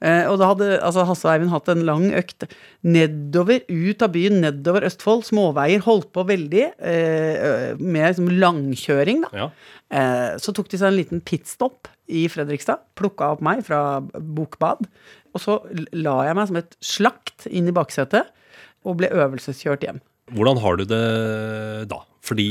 Eh, 0.00 0.24
og 0.30 0.38
da 0.40 0.50
hadde 0.52 0.70
altså, 0.76 1.04
Hasse 1.08 1.26
og 1.26 1.32
Eivind 1.32 1.52
hatt 1.52 1.70
en 1.72 1.84
lang 1.88 2.08
økt 2.18 2.46
nedover, 2.86 3.62
ut 3.68 4.04
av 4.04 4.14
byen, 4.14 4.40
nedover 4.44 4.86
Østfold. 4.88 5.26
Småveier. 5.28 5.82
Holdt 5.84 6.10
på 6.14 6.24
veldig 6.28 6.64
eh, 6.78 7.76
med 7.78 8.08
liksom, 8.10 8.32
langkjøring, 8.40 9.22
da. 9.26 9.44
ja. 9.44 9.50
Eh, 9.88 10.34
så 10.42 10.52
tok 10.56 10.68
de 10.72 10.80
seg 10.80 10.90
en 10.90 10.98
liten 10.98 11.22
pitstop 11.24 11.88
i 12.08 12.26
Fredrikstad. 12.32 12.84
Plukka 12.98 13.32
opp 13.34 13.44
meg 13.44 13.64
fra 13.66 14.00
Bokbad. 14.02 14.84
Og 15.36 15.42
så 15.42 15.60
la 15.96 16.20
jeg 16.28 16.38
meg 16.38 16.50
som 16.50 16.60
et 16.60 16.76
slakt 16.84 17.48
inn 17.50 17.68
i 17.70 17.76
baksetet 17.76 18.32
og 18.86 19.00
ble 19.00 19.10
øvelseskjørt 19.12 19.84
hjem. 19.84 20.02
Hvordan 20.36 20.60
har 20.60 20.76
du 20.76 20.84
det 20.88 21.04
da? 21.88 22.02
Fordi 22.24 22.48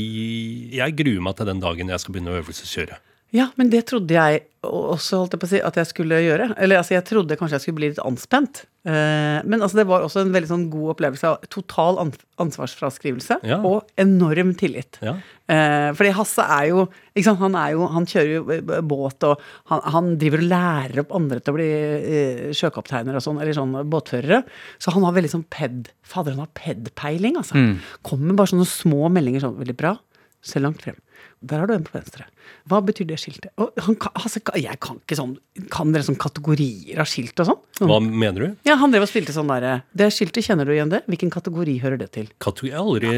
jeg 0.74 0.96
gruer 0.98 1.22
meg 1.22 1.38
til 1.38 1.48
den 1.50 1.62
dagen 1.62 1.92
jeg 1.92 2.02
skal 2.02 2.14
begynne 2.14 2.34
å 2.34 2.40
øvelseskjøre. 2.40 2.98
Ja, 3.36 3.50
men 3.60 3.68
det 3.68 3.82
trodde 3.90 4.14
jeg 4.16 4.44
også 4.64 5.18
holdt 5.20 5.34
jeg 5.36 5.40
på 5.42 5.46
å 5.46 5.50
si, 5.50 5.58
at 5.62 5.76
jeg 5.76 5.86
skulle 5.90 6.16
gjøre. 6.24 6.46
Eller 6.56 6.80
altså, 6.80 6.94
jeg 6.96 7.04
trodde 7.06 7.36
kanskje 7.38 7.58
jeg 7.58 7.64
skulle 7.66 7.78
bli 7.78 7.90
litt 7.92 8.00
anspent. 8.00 8.62
Eh, 8.88 9.44
men 9.44 9.60
altså, 9.60 9.76
det 9.78 9.84
var 9.90 10.02
også 10.06 10.22
en 10.24 10.32
veldig 10.32 10.48
sånn 10.48 10.64
god 10.72 10.94
opplevelse 10.94 11.28
av 11.28 11.44
total 11.52 12.00
an 12.02 12.12
ansvarsfraskrivelse 12.40 13.36
Ja. 13.46 13.58
og 13.68 13.84
enorm 14.00 14.54
tillit. 14.58 14.96
Ja. 15.04 15.14
Eh, 15.48 15.90
fordi 15.96 16.14
Hasse 16.16 16.44
er 16.44 16.66
jo, 16.70 16.86
sant, 17.24 17.38
han 17.40 17.54
er 17.56 17.72
jo 17.72 17.86
Han 17.92 18.06
kjører 18.08 18.32
jo 18.32 18.42
eh, 18.56 18.80
båt, 18.84 19.24
og 19.28 19.40
han, 19.70 19.80
han 19.94 20.10
driver 20.20 20.42
og 20.42 20.48
lærer 20.50 21.02
opp 21.04 21.14
andre 21.20 21.40
til 21.40 21.52
å 21.52 21.58
bli 21.58 21.68
eh, 21.68 22.42
sjøkapteiner 22.56 23.16
og 23.20 23.24
sånn, 23.24 23.40
eller 23.44 23.56
sånn 23.56 23.76
båtførere. 23.92 24.42
Så 24.80 24.92
han 24.96 25.04
har 25.06 25.16
veldig 25.16 25.34
sånn 25.36 25.46
ped 25.52 25.92
Fader, 26.02 26.32
han 26.36 26.46
har 26.46 26.54
ped-peiling, 26.56 27.36
altså. 27.44 27.60
Kommer 28.02 28.34
bare 28.40 28.54
sånne 28.54 28.68
små 28.68 29.12
meldinger 29.12 29.44
sånn 29.44 29.58
Veldig 29.60 29.76
bra. 29.76 29.98
Se 30.40 30.60
langt 30.62 30.80
frem. 30.84 30.96
Der 31.40 31.60
har 31.62 31.68
du 31.70 31.74
en 31.76 31.84
på 31.86 31.94
venstre. 31.94 32.24
Hva 32.66 32.80
betyr 32.82 33.06
det 33.06 33.18
skiltet? 33.22 33.52
Og 33.62 33.70
han, 33.86 33.94
altså, 34.18 34.40
jeg 34.58 34.78
kan 34.82 34.96
ikke 34.98 35.18
sånn 35.18 35.36
Kan 35.70 35.92
dere 35.94 36.02
sånn 36.06 36.18
kategorier 36.18 36.98
av 36.98 37.06
skilt 37.10 37.38
og 37.44 37.46
sånn? 37.50 37.60
Hva 37.86 38.00
mener 38.02 38.40
du? 38.42 38.56
Ja, 38.66 38.74
han 38.80 38.90
drev 38.90 39.06
og 39.06 39.10
spilte 39.10 39.34
sånn 39.36 39.50
derre 39.52 39.76
Det 39.94 40.08
skiltet, 40.14 40.42
kjenner 40.48 40.66
du 40.66 40.74
igjen 40.74 40.90
det? 40.90 41.04
Hvilken 41.06 41.30
kategori 41.30 41.76
hører 41.84 42.00
det 42.02 42.10
til? 42.16 42.26
Kategori? 42.42 42.74
Aldri 42.82 43.14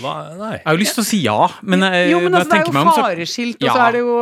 hva? 0.00 0.14
Nei. 0.38 0.54
Jeg 0.56 0.64
har 0.64 0.78
jo 0.78 0.82
lyst 0.84 0.96
til 0.96 1.04
å 1.04 1.08
si 1.10 1.20
ja, 1.26 1.38
men 1.62 1.84
jeg, 1.88 2.10
Jo, 2.14 2.22
men 2.24 2.38
altså, 2.40 2.48
det 2.54 2.62
jeg 2.62 2.66
er 2.72 2.80
jo 2.80 2.96
fareskilt, 3.02 3.60
og 3.62 3.68
Ja. 3.68 3.76
så 3.76 3.86
er 3.88 3.92
det 3.98 4.04
jo 4.06 4.16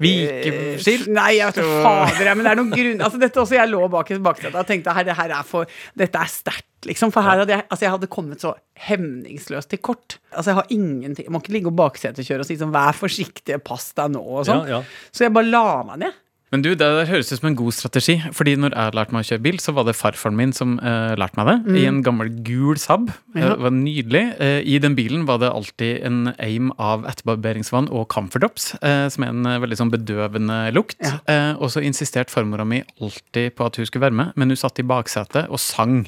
Vikeskilt. 0.00 1.10
Nei, 1.12 1.34
jeg 1.36 1.50
vet 1.50 1.60
ikke 1.60 1.82
fader, 1.84 2.30
men 2.34 2.46
det 2.46 2.52
er 2.52 2.58
noen 2.60 2.72
grunn 2.72 3.02
Altså, 3.04 3.20
dette 3.20 3.42
også, 3.42 3.56
jeg 3.58 3.68
lå 3.70 3.82
bak 3.92 4.10
i 4.14 4.18
baksetet 4.24 4.56
og 4.56 4.68
tenkte 4.68 4.94
her, 4.96 5.06
det 5.10 5.16
her 5.18 5.34
er 5.36 5.46
for 5.46 5.68
Dette 6.00 6.22
er 6.22 6.30
sterkt, 6.32 6.68
liksom. 6.88 7.12
For 7.12 7.26
her 7.26 7.42
hadde 7.42 7.56
jeg 7.56 7.66
Altså, 7.66 7.84
jeg 7.84 7.94
hadde 7.96 8.10
kommet 8.16 8.40
så 8.44 8.54
hemningsløst 8.88 9.70
til 9.74 9.82
kort. 9.84 10.16
Altså, 10.32 10.54
jeg 10.54 10.60
har 10.62 10.72
ingenting 10.72 11.28
Jeg 11.28 11.34
må 11.34 11.42
ikke 11.44 11.54
ligge 11.58 11.72
og 11.72 11.76
baksetekjøre 11.82 12.46
og 12.46 12.48
si 12.48 12.56
sånn 12.60 12.72
Vær 12.74 12.96
forsiktig, 12.96 13.60
pass 13.66 13.90
deg 13.98 14.16
nå, 14.16 14.24
og 14.24 14.48
sånn. 14.48 14.64
Ja, 14.68 14.80
ja. 14.80 15.10
Så 15.12 15.26
jeg 15.26 15.36
bare 15.36 15.52
la 15.52 15.64
meg 15.92 16.04
ned. 16.06 16.18
Men 16.50 16.64
du, 16.64 16.72
det 16.74 16.86
høres 17.06 17.28
ut 17.30 17.38
som 17.38 17.46
en 17.50 17.56
god 17.58 17.74
strategi. 17.76 18.16
Fordi 18.34 18.56
når 18.58 18.74
jeg 18.74 18.94
lærte 18.98 19.14
meg 19.14 19.22
å 19.22 19.28
kjøre 19.28 19.42
bil, 19.44 19.58
så 19.62 19.70
var 19.76 19.84
det 19.86 19.94
farfaren 19.94 20.34
min 20.34 20.50
som 20.56 20.72
uh, 20.82 21.12
lærte 21.14 21.38
meg 21.38 21.46
det. 21.46 21.76
I 21.78 21.84
en 21.86 22.00
gammel 22.02 22.32
gul 22.46 22.78
Saab. 22.82 23.12
Mm. 23.30 23.38
Ja. 23.38 23.52
Det 23.52 23.62
var 23.62 23.74
nydelig. 23.76 24.22
Uh, 24.40 24.58
I 24.66 24.80
den 24.82 24.96
bilen 24.98 25.22
var 25.28 25.38
det 25.42 25.50
alltid 25.54 26.00
en 26.08 26.32
aim 26.42 26.72
av 26.82 27.06
etterbarberingsvann 27.06 27.86
og 27.94 28.08
Comfortops, 28.10 28.72
uh, 28.82 29.06
som 29.14 29.26
er 29.28 29.30
en 29.30 29.46
eh, 29.46 29.60
veldig 29.62 29.78
sånn 29.78 29.92
bedøvende 29.92 30.58
lukt. 30.74 30.98
Ja. 31.06 31.20
Eh, 31.30 31.52
og 31.62 31.70
så 31.70 31.84
insisterte 31.86 32.34
farmora 32.34 32.66
mi 32.66 32.80
alltid 32.98 33.54
på 33.54 33.68
at 33.68 33.78
hun 33.78 33.86
skulle 33.86 34.08
være 34.08 34.18
med, 34.18 34.32
men 34.34 34.50
hun 34.50 34.58
satt 34.58 34.82
i 34.82 34.86
baksetet 34.90 35.46
og 35.54 35.60
sang. 35.62 36.00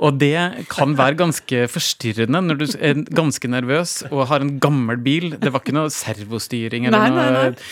Og 0.00 0.16
det 0.20 0.64
kan 0.72 0.96
være 0.96 1.18
ganske 1.20 1.66
forstyrrende 1.72 2.40
når 2.46 2.60
du 2.62 2.66
er 2.80 3.04
ganske 3.12 3.52
nervøs 3.52 3.98
og 4.10 4.26
har 4.32 4.40
en 4.44 4.56
gammel 4.64 4.96
bil. 5.04 5.34
Det 5.36 5.52
var 5.52 5.60
ikke 5.60 5.76
noe 5.76 5.92
servostyring 5.92 6.88
eller 6.88 7.04
Nei, 7.04 7.12
nei, 7.12 7.28
noe 7.28 7.44
nei. 7.50 7.52
eh, 7.52 7.62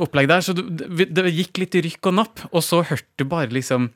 opplegg 0.00 0.28
der. 0.30 0.40
Så 0.40 0.54
det, 0.56 1.08
det 1.12 1.24
gikk 1.36 1.58
litt 1.60 1.74
rykk 1.84 2.06
og 2.08 2.14
napp, 2.16 2.40
og 2.50 2.62
så 2.64 2.80
hørte 2.88 3.04
du 3.20 3.24
bare 3.28 3.50
liksom 3.52 3.90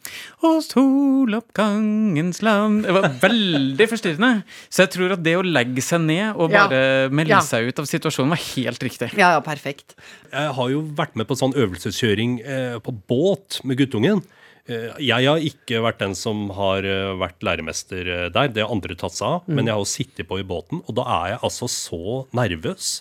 Å, 0.45 0.59
soloppgangens 0.61 2.43
land 2.45 2.85
Det 2.85 2.93
var 2.95 3.09
veldig 3.23 3.87
forstyrrende. 3.91 4.43
Så 4.69 4.85
jeg 4.85 4.93
tror 4.95 5.15
at 5.17 5.23
det 5.25 5.37
å 5.39 5.45
legge 5.47 5.83
seg 5.85 6.05
ned 6.05 6.37
og 6.37 6.53
Ja. 6.53 6.67
bare 6.69 7.09
melde 7.11 7.31
Ja. 7.37 7.41
seg 7.41 7.69
ut 7.69 7.79
av 7.79 7.87
situasjonen 7.87 8.29
var 8.31 8.43
helt 8.55 8.81
riktig. 8.83 9.13
Ja, 9.17 9.33
ja, 9.35 9.41
perfekt. 9.41 9.95
Jeg 10.33 10.53
har 10.55 10.69
jo 10.71 10.83
vært 10.83 11.17
med 11.17 11.27
på 11.27 11.37
sånn 11.37 11.55
øvelseskjøring 11.55 12.41
eh, 12.45 12.79
på 12.81 12.93
båt 13.09 13.61
med 13.65 13.79
guttungen. 13.79 14.23
Eh, 14.69 14.95
Jeg 15.05 15.27
har 15.29 15.43
ikke 15.45 15.83
vært 15.85 15.99
den 16.01 16.15
som 16.17 16.47
har 16.57 16.87
eh, 16.89 17.13
vært 17.21 17.45
læremester 17.45 18.09
eh, 18.09 18.27
der, 18.33 18.49
det 18.49 18.65
har 18.65 18.73
andre 18.73 18.97
tatt 18.97 19.13
seg 19.19 19.29
av. 19.29 19.47
Men 19.51 19.67
jeg 19.69 19.75
har 19.77 19.83
jo 19.85 19.91
sittet 19.93 20.29
på 20.31 20.41
i 20.41 20.47
båten, 20.49 20.81
og 20.89 20.97
da 20.97 21.05
er 21.21 21.31
jeg 21.35 21.43
altså 21.51 21.69
så 21.69 22.03
nervøs. 22.37 22.99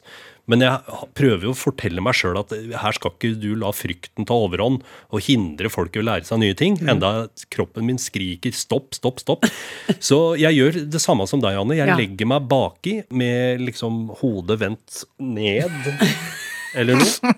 Men 0.51 0.60
jeg 0.60 0.98
prøver 1.15 1.46
jo 1.48 1.53
å 1.53 1.55
fortelle 1.55 2.01
meg 2.03 2.17
sjøl 2.20 2.36
at 2.41 2.50
her 2.51 2.91
skal 2.98 3.13
ikke 3.15 3.29
du 3.39 3.53
la 3.55 3.70
frykten 3.72 4.25
ta 4.27 4.36
overhånd 4.36 4.82
og 5.15 5.22
hindre 5.24 5.70
folk 5.72 5.96
i 5.96 6.01
å 6.01 6.03
lære 6.03 6.27
seg 6.27 6.41
nye 6.41 6.58
ting. 6.60 6.75
Enda 6.84 7.29
kroppen 7.55 7.88
min 7.88 7.96
skriker 8.01 8.51
stopp, 8.51 8.91
stopp, 9.00 9.24
stopp. 9.24 9.48
Så 10.03 10.36
jeg 10.36 10.60
gjør 10.60 10.82
det 10.91 11.00
samme 11.00 11.29
som 11.32 11.39
deg, 11.39 11.55
Anne. 11.62 11.77
Jeg 11.79 11.88
Ja. 11.88 11.96
legger 11.96 12.27
meg 12.27 12.50
baki 12.51 12.98
med 13.15 13.63
liksom 13.63 14.10
hodet 14.20 14.60
vendt 14.65 15.05
ned. 15.24 15.72
Eller 16.75 17.00
noe. 17.00 17.36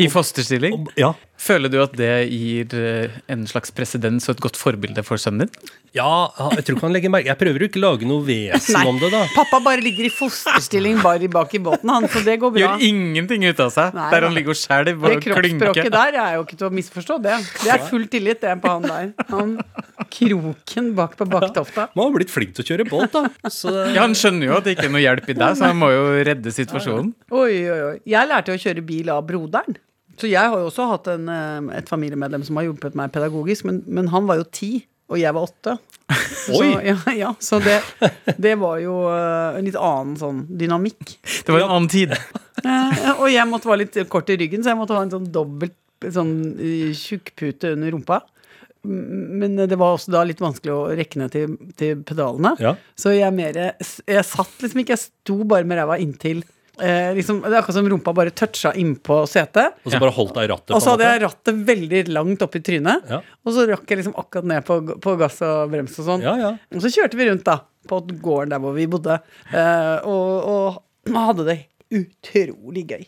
I 0.00 0.08
fosterstilling. 0.12 0.86
Ja. 1.00 1.12
Føler 1.40 1.72
du 1.72 1.78
at 1.82 1.96
det 1.98 2.12
gir 2.30 2.76
eh, 2.78 3.20
en 3.32 3.46
slags 3.50 3.74
presedens 3.74 4.28
og 4.28 4.36
et 4.36 4.44
godt 4.44 4.60
forbilde 4.60 5.04
for 5.06 5.20
sønnen 5.20 5.46
din? 5.46 5.72
Ja, 5.92 6.30
jeg 6.56 6.64
tror 6.64 6.78
ikke 6.78 6.86
han 6.86 6.94
legger 6.96 7.10
merke 7.12 7.28
Jeg 7.28 7.36
prøver 7.36 7.60
jo 7.60 7.66
ikke 7.68 7.76
å 7.76 7.82
lage 7.84 8.06
noe 8.08 8.24
vesen 8.24 8.78
Nei. 8.78 8.84
om 8.88 8.96
det, 8.96 9.10
da. 9.12 9.26
Pappa 9.34 9.58
bare 9.60 9.82
ligger 9.84 10.06
i 10.08 10.12
fosterstilling 10.14 11.02
bare 11.04 11.28
bak 11.28 11.52
i 11.52 11.60
båten, 11.60 11.90
han, 11.92 12.06
så 12.08 12.22
det 12.24 12.38
går 12.40 12.54
bra. 12.54 12.62
Gjør 12.62 12.84
ingenting 12.86 13.44
ut 13.44 13.60
av 13.60 13.72
seg. 13.74 13.92
Nei, 13.98 14.06
der 14.14 14.24
han 14.24 14.32
ligger 14.38 14.54
og 14.54 14.60
skjelver 14.62 15.12
Det 15.12 15.18
og 15.18 15.26
klynker. 15.26 15.42
kroppsspråket 15.42 15.92
der 15.92 16.16
er 16.22 16.38
jo 16.38 16.46
ikke 16.46 16.56
til 16.62 16.68
å 16.68 16.72
misforstå, 16.78 17.18
det. 17.26 17.36
Det 17.60 17.74
er 17.76 17.84
full 17.90 18.06
tillit, 18.12 18.40
det, 18.40 18.54
på 18.64 18.72
han 18.72 18.88
der. 18.88 19.12
Han 19.34 19.52
kroken 20.12 20.94
bak 20.96 21.16
på 21.20 21.26
baktofta. 21.28 21.88
Man 21.96 22.08
har 22.08 22.16
blitt 22.16 22.32
flink 22.32 22.54
til 22.56 22.64
å 22.64 22.68
kjøre 22.72 22.86
båt, 22.88 23.12
da. 23.18 23.50
Så 23.52 23.72
Ja, 23.92 24.02
Han 24.06 24.16
skjønner 24.18 24.48
jo 24.48 24.56
at 24.58 24.64
det 24.68 24.76
ikke 24.76 24.88
er 24.88 24.94
noe 24.96 25.02
hjelp 25.04 25.28
i 25.28 25.36
deg, 25.36 25.56
så 25.58 25.68
han 25.70 25.78
må 25.80 25.90
jo 25.92 26.04
redde 26.24 26.52
situasjonen. 26.56 27.12
Oi, 27.32 27.52
oi, 27.68 27.80
oi. 27.90 27.96
Jeg 28.08 28.28
lærte 28.30 28.54
å 28.56 28.60
kjøre 28.60 28.84
bil 28.86 29.12
av 29.12 29.22
broderen. 29.28 29.76
Så 30.20 30.28
jeg 30.28 30.44
har 30.52 30.56
jo 30.60 30.68
også 30.68 30.84
hatt 30.90 31.08
en, 31.08 31.28
eh, 31.32 31.78
et 31.78 31.88
familiemedlem 31.88 32.42
som 32.44 32.56
har 32.60 32.66
hjulpet 32.68 32.94
meg 32.98 33.12
pedagogisk, 33.14 33.64
men, 33.68 33.82
men 33.88 34.08
han 34.12 34.26
var 34.28 34.36
jo 34.42 34.44
ti, 34.52 34.72
og 35.12 35.20
jeg 35.20 35.36
var 35.36 35.48
åtte. 35.48 35.76
Så, 36.42 36.58
Oi! 36.58 36.72
ja, 36.88 36.96
ja, 37.14 37.28
så 37.38 37.60
det, 37.62 37.76
det 38.42 38.56
var 38.60 38.80
jo 38.82 38.96
eh, 39.08 39.58
en 39.58 39.64
litt 39.64 39.76
annen 39.78 40.16
sånn 40.18 40.40
dynamikk. 40.58 41.14
Det 41.22 41.54
var 41.54 41.62
en 41.62 41.76
annen 41.78 41.92
tid. 41.92 42.16
Eh, 42.62 43.06
og 43.16 43.24
jeg 43.32 43.42
måtte 43.48 43.66
være 43.66 43.80
litt 43.80 43.96
kort 44.12 44.28
i 44.30 44.36
ryggen, 44.38 44.60
så 44.62 44.70
jeg 44.70 44.78
måtte 44.78 44.94
ha 44.94 45.00
en 45.02 45.10
sånn 45.10 45.24
dobbelt 45.34 46.04
sånn 46.14 46.34
eh, 46.62 46.92
tjukkpute 46.94 47.72
under 47.74 47.90
rumpa. 47.90 48.18
Men 48.86 49.56
det 49.56 49.78
var 49.80 49.96
også 49.96 50.12
da 50.14 50.20
litt 50.28 50.38
vanskelig 50.42 50.74
å 50.74 50.84
rekke 50.94 51.18
ned 51.18 51.32
til, 51.32 51.56
til 51.80 52.04
pedalene. 52.06 52.52
Ja. 52.62 52.74
Så 52.94 53.16
jeg 53.16 53.34
mer 53.34 53.56
Jeg 53.56 54.26
satt 54.28 54.62
liksom 54.62 54.84
ikke, 54.84 54.94
jeg 54.94 55.04
sto 55.08 55.40
bare 55.48 55.66
med 55.66 55.80
ræva 55.80 55.98
inntil 56.02 56.44
eh, 56.82 57.10
liksom, 57.16 57.40
Det 57.44 57.52
er 57.52 57.58
akkurat 57.60 57.78
som 57.78 57.88
rumpa 57.92 58.14
bare 58.16 58.34
toucha 58.36 58.72
innpå 58.78 59.22
setet. 59.30 59.78
Og 59.84 59.94
så 59.94 60.00
bare 60.02 60.14
holdt 60.16 60.34
deg 60.36 60.48
i 60.48 60.52
rattet. 60.52 60.74
Og 60.76 60.84
så 60.84 60.94
hadde 60.94 61.08
jeg 61.08 61.24
rattet 61.24 61.62
veldig 61.72 62.02
langt 62.12 62.44
opp 62.46 62.58
i 62.58 62.62
trynet. 62.64 63.10
Ja. 63.10 63.20
Og 63.46 63.56
så 63.56 63.66
rakk 63.70 63.86
jeg 63.88 64.02
liksom 64.02 64.16
akkurat 64.20 64.50
ned 64.52 64.66
på, 64.68 64.78
på 65.02 65.16
gass 65.20 65.40
og 65.46 65.72
brems 65.72 65.98
og 66.02 66.08
sånn. 66.08 66.26
Ja, 66.26 66.36
ja. 66.40 66.54
Og 66.74 66.84
så 66.84 66.92
kjørte 66.92 67.20
vi 67.20 67.28
rundt 67.30 67.46
da 67.48 67.60
på 67.88 67.98
gården 68.22 68.54
der 68.54 68.62
hvor 68.62 68.76
vi 68.76 68.86
bodde, 68.90 69.18
eh, 69.50 69.96
og, 70.06 70.50
og 70.52 71.16
hadde 71.16 71.48
det 71.48 71.58
utrolig 71.92 72.86
gøy. 72.92 73.06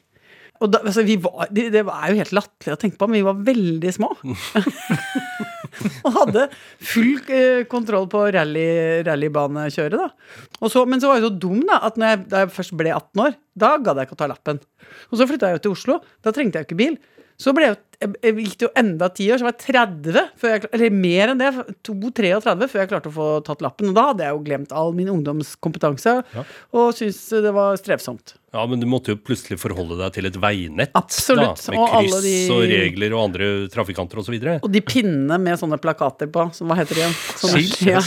Og 0.63 0.71
da, 0.71 0.81
altså, 0.87 1.03
vi 1.07 1.17
var, 1.21 1.49
det, 1.51 1.69
det 1.75 1.83
er 1.83 2.13
jo 2.13 2.21
helt 2.21 2.35
latterlig 2.35 2.77
å 2.77 2.81
tenke 2.81 2.99
på, 3.01 3.09
men 3.11 3.21
vi 3.21 3.27
var 3.27 3.43
veldig 3.51 3.93
små. 3.95 4.11
og 6.07 6.19
hadde 6.19 6.47
full 6.83 7.17
eh, 7.33 7.65
kontroll 7.71 8.07
på 8.13 8.27
rally, 8.35 8.67
rallybanekjøret. 9.07 9.99
da. 10.01 10.69
Så, 10.71 10.85
men 10.89 11.03
så 11.03 11.11
var 11.11 11.21
jeg 11.21 11.27
så 11.29 11.35
dum 11.47 11.65
da, 11.69 11.81
at 11.89 11.99
jeg, 12.01 12.23
da 12.31 12.45
jeg 12.45 12.55
først 12.55 12.77
ble 12.79 12.95
18 12.95 13.25
år, 13.27 13.37
da 13.65 13.75
gadd 13.83 14.01
jeg 14.01 14.09
ikke 14.09 14.19
å 14.19 14.23
ta 14.23 14.31
lappen. 14.31 14.63
Og 15.11 15.19
så 15.21 15.29
flytta 15.31 15.51
jeg 15.51 15.59
jo 15.59 15.65
til 15.67 15.77
Oslo. 15.77 15.99
Da 16.25 16.35
trengte 16.35 16.61
jeg 16.61 16.67
jo 16.67 16.71
ikke 16.71 16.81
bil. 16.83 16.99
Så 17.41 17.51
ble 17.51 17.67
jeg, 17.67 17.77
jeg, 17.99 18.11
jeg 18.23 18.35
gikk 18.45 18.53
det 18.61 18.67
jo 18.69 18.73
enda 18.79 19.09
ti 19.11 19.25
år, 19.35 19.41
så 19.41 19.47
var 19.49 19.55
jeg 19.57 19.75
30, 19.75 20.19
før 20.39 20.53
jeg, 20.55 20.69
eller 20.77 20.93
mer 20.95 21.33
enn 21.33 21.41
det, 21.41 21.49
2-33 21.89 22.69
før 22.71 22.81
jeg 22.85 22.91
klarte 22.93 23.11
å 23.11 23.15
få 23.17 23.27
tatt 23.47 23.65
lappen. 23.65 23.91
Og 23.91 23.97
da 23.97 24.05
hadde 24.13 24.23
jeg 24.29 24.37
jo 24.37 24.43
glemt 24.47 24.75
all 24.77 24.93
min 24.95 25.11
ungdomskompetanse 25.11 26.15
Ja. 26.35 26.45
og 26.79 26.93
syntes 26.95 27.19
det 27.43 27.53
var 27.57 27.75
strevsomt. 27.81 28.37
Ja, 28.55 28.63
men 28.71 28.79
du 28.79 28.87
måtte 28.87 29.11
jo 29.11 29.19
plutselig 29.19 29.59
forholde 29.59 29.99
deg 29.99 30.13
til 30.15 30.29
et 30.31 30.37
veinett. 30.39 30.93
Absolutt, 30.95 31.59
Da, 31.59 31.73
med 31.75 31.81
og 31.83 31.89
kryss 31.97 32.23
de- 32.23 32.55
og 32.55 32.63
regler 32.71 33.17
og 33.19 33.25
andre 33.25 33.49
trafikanter 33.73 34.23
osv. 34.23 34.37
Og 34.63 34.71
de 34.71 34.81
pinnene 34.87 35.41
med 35.43 35.59
sånne 35.59 35.81
plakater 35.83 36.31
på, 36.31 36.47
som 36.55 36.71
hva 36.71 36.79
heter 36.79 36.95
de 36.95 37.03
igjen? 37.03 37.17
Skilt? 37.43 37.83
Ja. 37.83 37.99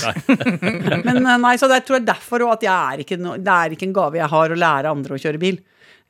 Men 1.07 1.19
eh, 1.25 1.37
nei, 1.43 1.57
så 1.59 1.67
det 1.67 1.83
tror 1.83 1.99
jeg 1.99 2.07
derfor 2.07 2.47
også 2.47 2.61
at 2.61 2.63
jeg 2.69 2.93
er 2.95 3.03
ikke 3.03 3.19
no, 3.19 3.35
det 3.35 3.57
er 3.59 3.75
ikke 3.75 3.89
en 3.91 3.97
gave 3.99 4.21
jeg 4.21 4.31
har 4.31 4.55
å 4.55 4.61
lære 4.63 4.95
andre 4.95 5.19
å 5.19 5.19
kjøre 5.19 5.41
bil. 5.41 5.59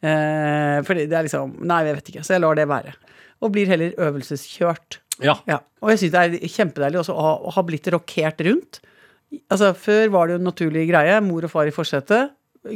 Eh, 0.05 0.77
fordi 0.85 1.07
det 1.09 1.17
er 1.17 1.25
liksom 1.25 1.55
Nei, 1.65 1.81
jeg 1.87 1.97
vet 1.97 2.11
ikke. 2.13 2.25
Så 2.25 2.35
jeg 2.35 2.43
lar 2.43 2.57
det 2.59 2.67
være. 2.69 2.93
Og 3.41 3.53
blir 3.53 3.69
heller 3.69 3.97
øvelseskjørt. 4.07 4.99
Ja. 5.23 5.37
Ja. 5.49 5.61
Og 5.81 5.93
jeg 5.93 6.03
syns 6.03 6.13
det 6.13 6.23
er 6.23 6.53
kjempedeilig 6.53 7.01
også 7.01 7.15
å 7.17 7.25
ha, 7.25 7.33
å 7.41 7.53
ha 7.55 7.65
blitt 7.65 7.89
rokert 7.93 8.41
rundt. 8.45 8.81
Altså, 9.51 9.73
Før 9.77 10.11
var 10.13 10.27
det 10.27 10.37
jo 10.37 10.41
en 10.41 10.49
naturlig 10.51 10.87
greie. 10.91 11.19
Mor 11.25 11.47
og 11.47 11.53
far 11.53 11.69
i 11.69 11.75
forsetet, 11.75 12.33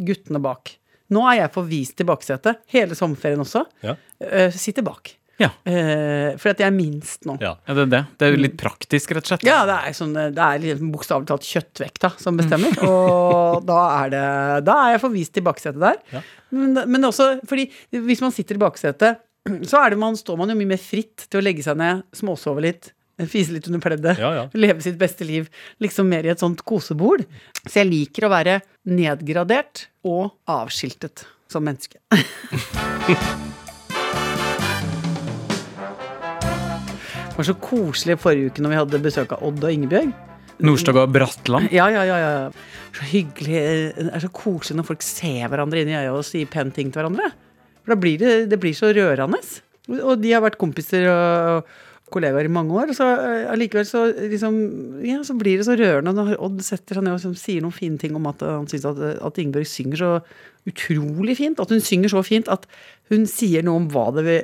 guttene 0.08 0.42
bak. 0.44 0.76
Nå 1.12 1.24
er 1.28 1.42
jeg 1.42 1.54
forvist 1.56 1.98
til 2.00 2.08
baksetet. 2.08 2.62
Hele 2.72 2.96
sommerferien 2.98 3.42
også. 3.44 3.66
Ja. 3.84 3.98
Eh, 4.24 4.54
sitter 4.56 4.86
bak. 4.88 5.14
Ja. 5.42 5.50
Eh, 5.66 6.38
for 6.42 6.54
at 6.54 6.62
jeg 6.62 6.70
er 6.70 6.76
minst 6.76 7.26
nå. 7.28 7.38
ja. 7.42 7.56
Det 7.66 7.86
er 7.86 7.92
det. 7.92 8.02
Det 8.20 8.28
er 8.28 8.36
jo 8.36 8.42
litt 8.44 8.58
praktisk, 8.62 9.16
rett 9.16 9.26
og 9.26 9.34
slett. 9.34 9.46
Ja, 9.48 9.64
det 9.70 9.80
er, 9.80 9.96
sånn, 9.98 10.14
det 10.14 10.46
er 10.46 10.84
bokstavelig 10.94 11.30
talt 11.32 11.48
kjøttvekta 11.48 12.14
som 12.22 12.38
bestemmer. 12.40 12.78
Og 12.86 13.66
da 13.68 13.82
er, 14.04 14.14
det, 14.14 14.24
da 14.68 14.78
er 14.86 14.96
jeg 14.96 15.04
forvist 15.08 15.36
til 15.38 15.46
baksetet 15.48 15.82
der. 15.82 16.00
Ja. 16.14 16.24
Men, 16.56 16.78
men 16.92 17.10
også 17.10 17.34
fordi 17.50 17.70
hvis 17.96 18.24
man 18.24 18.34
sitter 18.36 18.60
i 18.60 18.64
baksetet, 18.64 19.22
så 19.66 19.82
er 19.82 19.94
det 19.94 20.02
man, 20.02 20.18
står 20.18 20.38
man 20.38 20.52
jo 20.54 20.58
mye 20.60 20.76
mer 20.76 20.82
fritt 20.82 21.26
til 21.28 21.42
å 21.42 21.46
legge 21.46 21.66
seg 21.66 21.80
ned, 21.82 22.04
småsove 22.16 22.62
litt, 22.62 22.92
fise 23.30 23.54
litt 23.54 23.68
under 23.70 23.82
pleddet. 23.84 24.22
Ja, 24.22 24.32
ja. 24.38 24.48
Leve 24.58 24.82
sitt 24.86 25.00
beste 25.02 25.26
liv. 25.28 25.50
Liksom 25.84 26.10
mer 26.10 26.26
i 26.26 26.34
et 26.34 26.42
sånt 26.42 26.64
kosebord. 26.68 27.26
Så 27.66 27.82
jeg 27.82 27.92
liker 27.92 28.28
å 28.28 28.34
være 28.34 28.60
nedgradert 28.90 29.88
og 30.08 30.34
avskiltet 30.50 31.26
som 31.52 31.66
menneske. 31.68 32.02
var 37.42 37.50
så 37.50 37.58
koselig 37.62 38.20
forrige 38.22 38.52
uke 38.52 38.64
når 38.64 38.74
vi 38.74 38.82
hadde 38.82 39.02
besøk 39.04 39.34
av 39.36 39.46
Odd 39.48 39.64
og 39.66 39.74
Ingebjørg. 39.74 40.14
Nordstoga 40.62 41.06
og 41.08 41.14
Bratland. 41.16 41.72
Ja, 41.74 41.88
ja, 41.90 42.04
ja, 42.06 42.18
ja. 42.22 42.34
Så 42.94 43.08
hyggelig. 43.10 43.62
Det 43.98 44.10
er 44.14 44.24
så 44.24 44.32
koselig 44.36 44.78
når 44.78 44.90
folk 44.92 45.06
ser 45.06 45.48
hverandre 45.50 45.82
inn 45.82 45.90
i 45.90 45.98
øya 45.98 46.12
og 46.14 46.26
sier 46.28 46.50
pene 46.52 46.74
ting 46.76 46.92
til 46.92 47.02
hverandre. 47.02 47.32
For 47.82 47.96
da 47.96 47.98
blir 47.98 48.20
det, 48.22 48.34
det 48.52 48.60
blir 48.62 48.76
så 48.78 48.92
rørende. 48.94 49.40
Og 50.02 50.20
de 50.22 50.36
har 50.36 50.44
vært 50.44 50.60
kompiser 50.62 51.08
og 51.10 51.72
kollegaer 52.12 52.46
i 52.46 52.52
mange 52.52 52.76
år. 52.78 52.92
Og 52.92 52.98
så 52.98 53.08
eh, 53.16 53.48
allikevel 53.50 53.88
så 53.88 54.04
liksom 54.20 54.60
Ja, 55.08 55.22
så 55.26 55.34
blir 55.40 55.58
det 55.58 55.68
så 55.68 55.78
rørende 55.80 56.14
når 56.14 56.36
Odd 56.44 56.62
setter 56.66 57.00
seg 57.00 57.08
ned 57.08 57.16
og 57.16 57.22
liksom 57.22 57.38
sier 57.40 57.66
noen 57.66 57.76
fine 57.76 57.98
ting 58.02 58.18
om 58.20 58.30
at 58.30 58.44
han 58.46 58.70
syns 58.70 58.86
at, 58.92 59.02
at 59.18 59.42
Ingebjørg 59.42 59.72
synger 59.72 60.04
så 60.04 60.12
utrolig 60.70 61.40
fint. 61.40 61.64
At 61.64 61.74
hun 61.74 61.82
synger 61.82 62.14
så 62.14 62.22
fint 62.28 62.52
at 62.52 62.70
hun 63.10 63.26
sier 63.30 63.66
noe 63.66 63.82
om 63.82 63.90
hva 63.92 64.12
det 64.20 64.38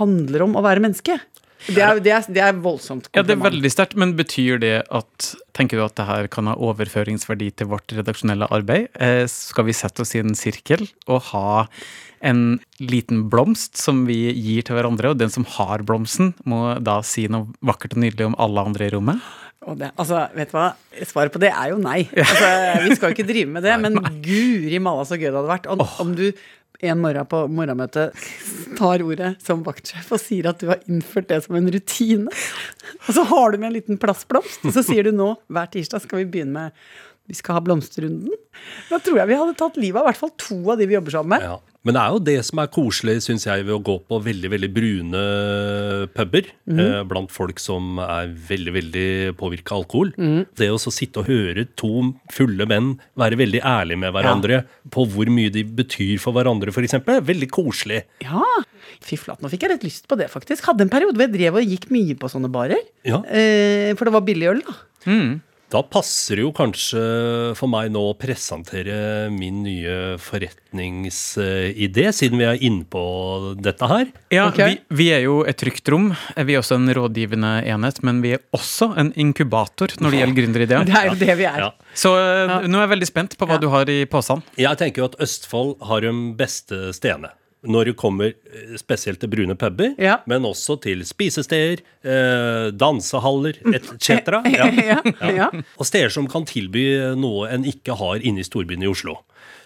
handler 0.00 0.46
om 0.46 0.56
å 0.56 0.64
være 0.64 0.84
menneske. 0.86 1.18
Det 1.68 1.82
er, 1.82 2.00
det 2.02 2.12
er, 2.14 2.26
det 2.32 2.42
er 2.42 2.58
voldsomt. 2.62 3.08
Ja, 3.14 3.22
det 3.26 3.36
er 3.36 3.42
veldig 3.44 3.70
sterkt, 3.70 3.94
men 3.98 4.16
betyr 4.18 4.60
det 4.62 4.76
at 4.90 5.32
Tenker 5.52 5.76
du 5.76 5.84
at 5.84 5.98
det 5.98 6.06
her 6.08 6.26
kan 6.32 6.48
ha 6.48 6.54
overføringsverdi 6.56 7.50
til 7.60 7.68
vårt 7.68 7.92
redaksjonelle 7.92 8.46
arbeid? 8.56 8.86
Eh, 8.96 9.26
skal 9.28 9.66
vi 9.66 9.74
sette 9.76 10.00
oss 10.00 10.14
i 10.16 10.22
en 10.22 10.32
sirkel 10.38 10.86
og 11.04 11.26
ha 11.28 11.66
en 12.24 12.56
liten 12.80 13.26
blomst 13.28 13.76
som 13.76 14.06
vi 14.08 14.16
gir 14.32 14.64
til 14.64 14.78
hverandre, 14.78 15.12
og 15.12 15.20
den 15.20 15.32
som 15.34 15.44
har 15.58 15.84
blomsten, 15.84 16.32
må 16.48 16.78
da 16.80 17.00
si 17.04 17.26
noe 17.28 17.52
vakkert 17.60 17.98
og 17.98 18.04
nydelig 18.06 18.30
om 18.30 18.38
alle 18.40 18.64
andre 18.70 18.88
i 18.88 18.94
rommet? 18.94 19.20
Og 19.68 19.76
det, 19.78 19.92
altså, 20.00 20.24
vet 20.34 20.50
du 20.50 20.56
hva? 20.56 20.70
Svaret 21.06 21.34
på 21.34 21.42
det 21.42 21.52
er 21.52 21.70
jo 21.70 21.78
nei. 21.82 22.00
Altså, 22.16 22.48
vi 22.82 22.96
skal 22.96 23.10
jo 23.10 23.16
ikke 23.18 23.28
drive 23.28 23.52
med 23.52 23.66
det, 23.66 23.76
men 23.84 24.00
guri 24.24 24.80
malla 24.82 25.04
så 25.06 25.18
gøy 25.18 25.28
det 25.28 25.36
hadde 25.36 25.52
vært 25.52 25.70
om, 25.70 25.84
om 26.02 26.16
du 26.18 26.26
en 26.82 26.98
morgen 27.02 27.28
på 27.30 27.44
morgenmøtet 27.52 28.24
tar 28.78 29.04
ordet 29.04 29.36
som 29.42 29.62
vaktsjef 29.66 30.10
og 30.14 30.20
sier 30.20 30.48
at 30.50 30.58
du 30.60 30.68
har 30.72 30.82
innført 30.90 31.28
det 31.30 31.38
som 31.44 31.56
en 31.58 31.70
rutine. 31.70 32.32
Og 33.06 33.14
så 33.16 33.24
har 33.30 33.52
du 33.52 33.60
med 33.60 33.70
en 33.70 33.76
liten 33.78 34.00
plastblomst, 34.02 34.64
og 34.66 34.74
så 34.74 34.84
sier 34.86 35.06
du 35.06 35.14
nå 35.14 35.32
hver 35.52 35.70
tirsdag 35.72 36.02
skal 36.04 36.24
vi 36.24 36.30
begynne 36.34 36.56
med 36.58 36.84
vi 37.30 37.36
skal 37.38 37.54
ha 37.54 37.62
blomsterrunden. 37.62 38.34
Da 38.90 38.98
tror 38.98 39.20
jeg 39.20 39.30
vi 39.30 39.36
hadde 39.38 39.54
tatt 39.58 39.78
livet 39.78 40.00
av 40.00 40.08
i 40.08 40.10
hvert 40.10 40.20
fall 40.24 40.32
to 40.42 40.58
av 40.72 40.80
de 40.80 40.88
vi 40.90 40.96
jobber 40.96 41.14
sammen 41.14 41.36
med. 41.36 41.46
Ja. 41.46 41.71
Men 41.82 41.96
det 41.96 42.02
er 42.02 42.14
jo 42.14 42.20
det 42.22 42.36
som 42.46 42.60
er 42.62 42.70
koselig, 42.70 43.16
syns 43.24 43.46
jeg, 43.48 43.64
ved 43.66 43.74
å 43.74 43.82
gå 43.82 43.96
på 44.06 44.18
veldig 44.22 44.50
veldig 44.52 44.70
brune 44.74 45.22
puber 46.14 46.46
eh, 46.46 47.00
blant 47.10 47.32
folk 47.34 47.58
som 47.62 47.98
er 48.04 48.30
veldig 48.50 48.74
veldig 48.76 49.08
påvirka 49.40 49.74
av 49.74 49.82
alkohol. 49.82 50.12
Det 50.58 50.70
å 50.70 50.78
så 50.80 50.92
sitte 50.94 51.22
og 51.22 51.30
høre 51.30 51.66
to 51.78 52.12
fulle 52.32 52.68
menn 52.70 52.94
være 53.18 53.40
veldig 53.40 53.64
ærlige 53.66 54.02
med 54.04 54.14
hverandre 54.14 54.62
på 54.94 55.06
hvor 55.10 55.30
mye 55.34 55.50
de 55.54 55.64
betyr 55.66 56.22
for 56.22 56.36
hverandre, 56.36 56.70
f.eks., 56.70 57.00
er 57.02 57.26
veldig 57.26 57.50
koselig. 57.52 58.04
Ja. 58.22 58.46
Fy 59.02 59.18
flate, 59.18 59.42
nå 59.42 59.50
fikk 59.50 59.66
jeg 59.66 59.76
litt 59.76 59.86
lyst 59.86 60.06
på 60.10 60.18
det, 60.20 60.30
faktisk. 60.30 60.68
Hadde 60.68 60.86
en 60.86 60.92
periode 60.92 61.18
hvor 61.18 61.26
jeg 61.26 61.34
drev 61.34 61.58
og 61.58 61.74
gikk 61.74 61.88
mye 61.94 62.14
på 62.18 62.30
sånne 62.30 62.50
barer. 62.52 62.82
Ja. 63.06 63.24
Eh, 63.26 63.90
for 63.98 64.06
det 64.06 64.14
var 64.14 64.26
billig 64.26 64.52
øl, 64.54 64.62
da. 64.66 64.78
Mm. 65.10 65.40
Da 65.72 65.80
passer 65.88 66.36
det 66.36 66.42
jo 66.44 66.50
kanskje 66.52 67.00
for 67.56 67.70
meg 67.72 67.88
nå 67.94 68.02
å 68.10 68.16
presentere 68.20 69.30
min 69.32 69.62
nye 69.64 70.18
forretningsidé, 70.20 72.04
siden 72.12 72.42
vi 72.42 72.44
er 72.44 72.60
inne 72.68 72.84
på 72.92 73.02
dette 73.56 73.88
her. 73.88 74.10
Ja, 74.34 74.50
okay. 74.50 74.76
vi, 74.92 75.00
vi 75.00 75.08
er 75.16 75.24
jo 75.24 75.38
et 75.48 75.56
trygt 75.62 75.88
rom. 75.92 76.10
Vi 76.36 76.58
er 76.58 76.60
også 76.60 76.76
en 76.76 76.92
rådgivende 76.92 77.54
enhet, 77.72 78.02
men 78.04 78.20
vi 78.24 78.34
er 78.36 78.44
også 78.52 78.92
en 79.00 79.14
inkubator 79.16 79.96
når 79.96 80.12
det 80.12 80.20
gjelder 80.22 80.40
gründerideer. 80.42 80.88
Det 80.92 80.98
er 81.00 81.08
jo 81.08 81.18
det 81.24 81.38
vi 81.40 81.48
er. 81.48 81.60
Ja. 81.64 81.70
Så 81.96 82.12
eh, 82.20 82.56
nå 82.68 82.76
er 82.76 82.86
jeg 82.86 82.92
veldig 82.96 83.08
spent 83.14 83.38
på 83.40 83.48
hva 83.48 83.56
Ja. 83.56 83.62
du 83.64 83.70
har 83.72 83.88
i 83.88 84.02
posen. 84.12 84.44
Jeg 84.60 84.76
tenker 84.80 85.04
jo 85.06 85.08
at 85.12 85.20
Østfold 85.24 85.78
har 85.88 86.04
de 86.04 86.12
beste 86.36 86.92
stedene. 86.96 87.32
Når 87.62 87.84
det 87.92 87.96
kommer 87.96 88.32
eh, 88.34 88.76
spesielt 88.80 89.20
til 89.22 89.30
brune 89.30 89.54
puber, 89.54 89.92
Ja. 90.02 90.16
men 90.26 90.42
også 90.48 90.80
til 90.82 91.04
spisesteder, 91.06 91.78
eh, 92.02 92.70
dansehaller 92.74 93.54
etc. 93.74 94.40
Ja. 94.50 94.98
Ja. 95.30 95.50
Og 95.78 95.86
steder 95.86 96.10
som 96.10 96.26
kan 96.26 96.44
tilby 96.48 97.14
noe 97.16 97.48
en 97.54 97.62
ikke 97.68 97.94
har 97.98 98.18
inne 98.22 98.42
i 98.42 98.48
storbyen 98.48 98.82
i 98.82 98.90
Oslo. 98.90 99.18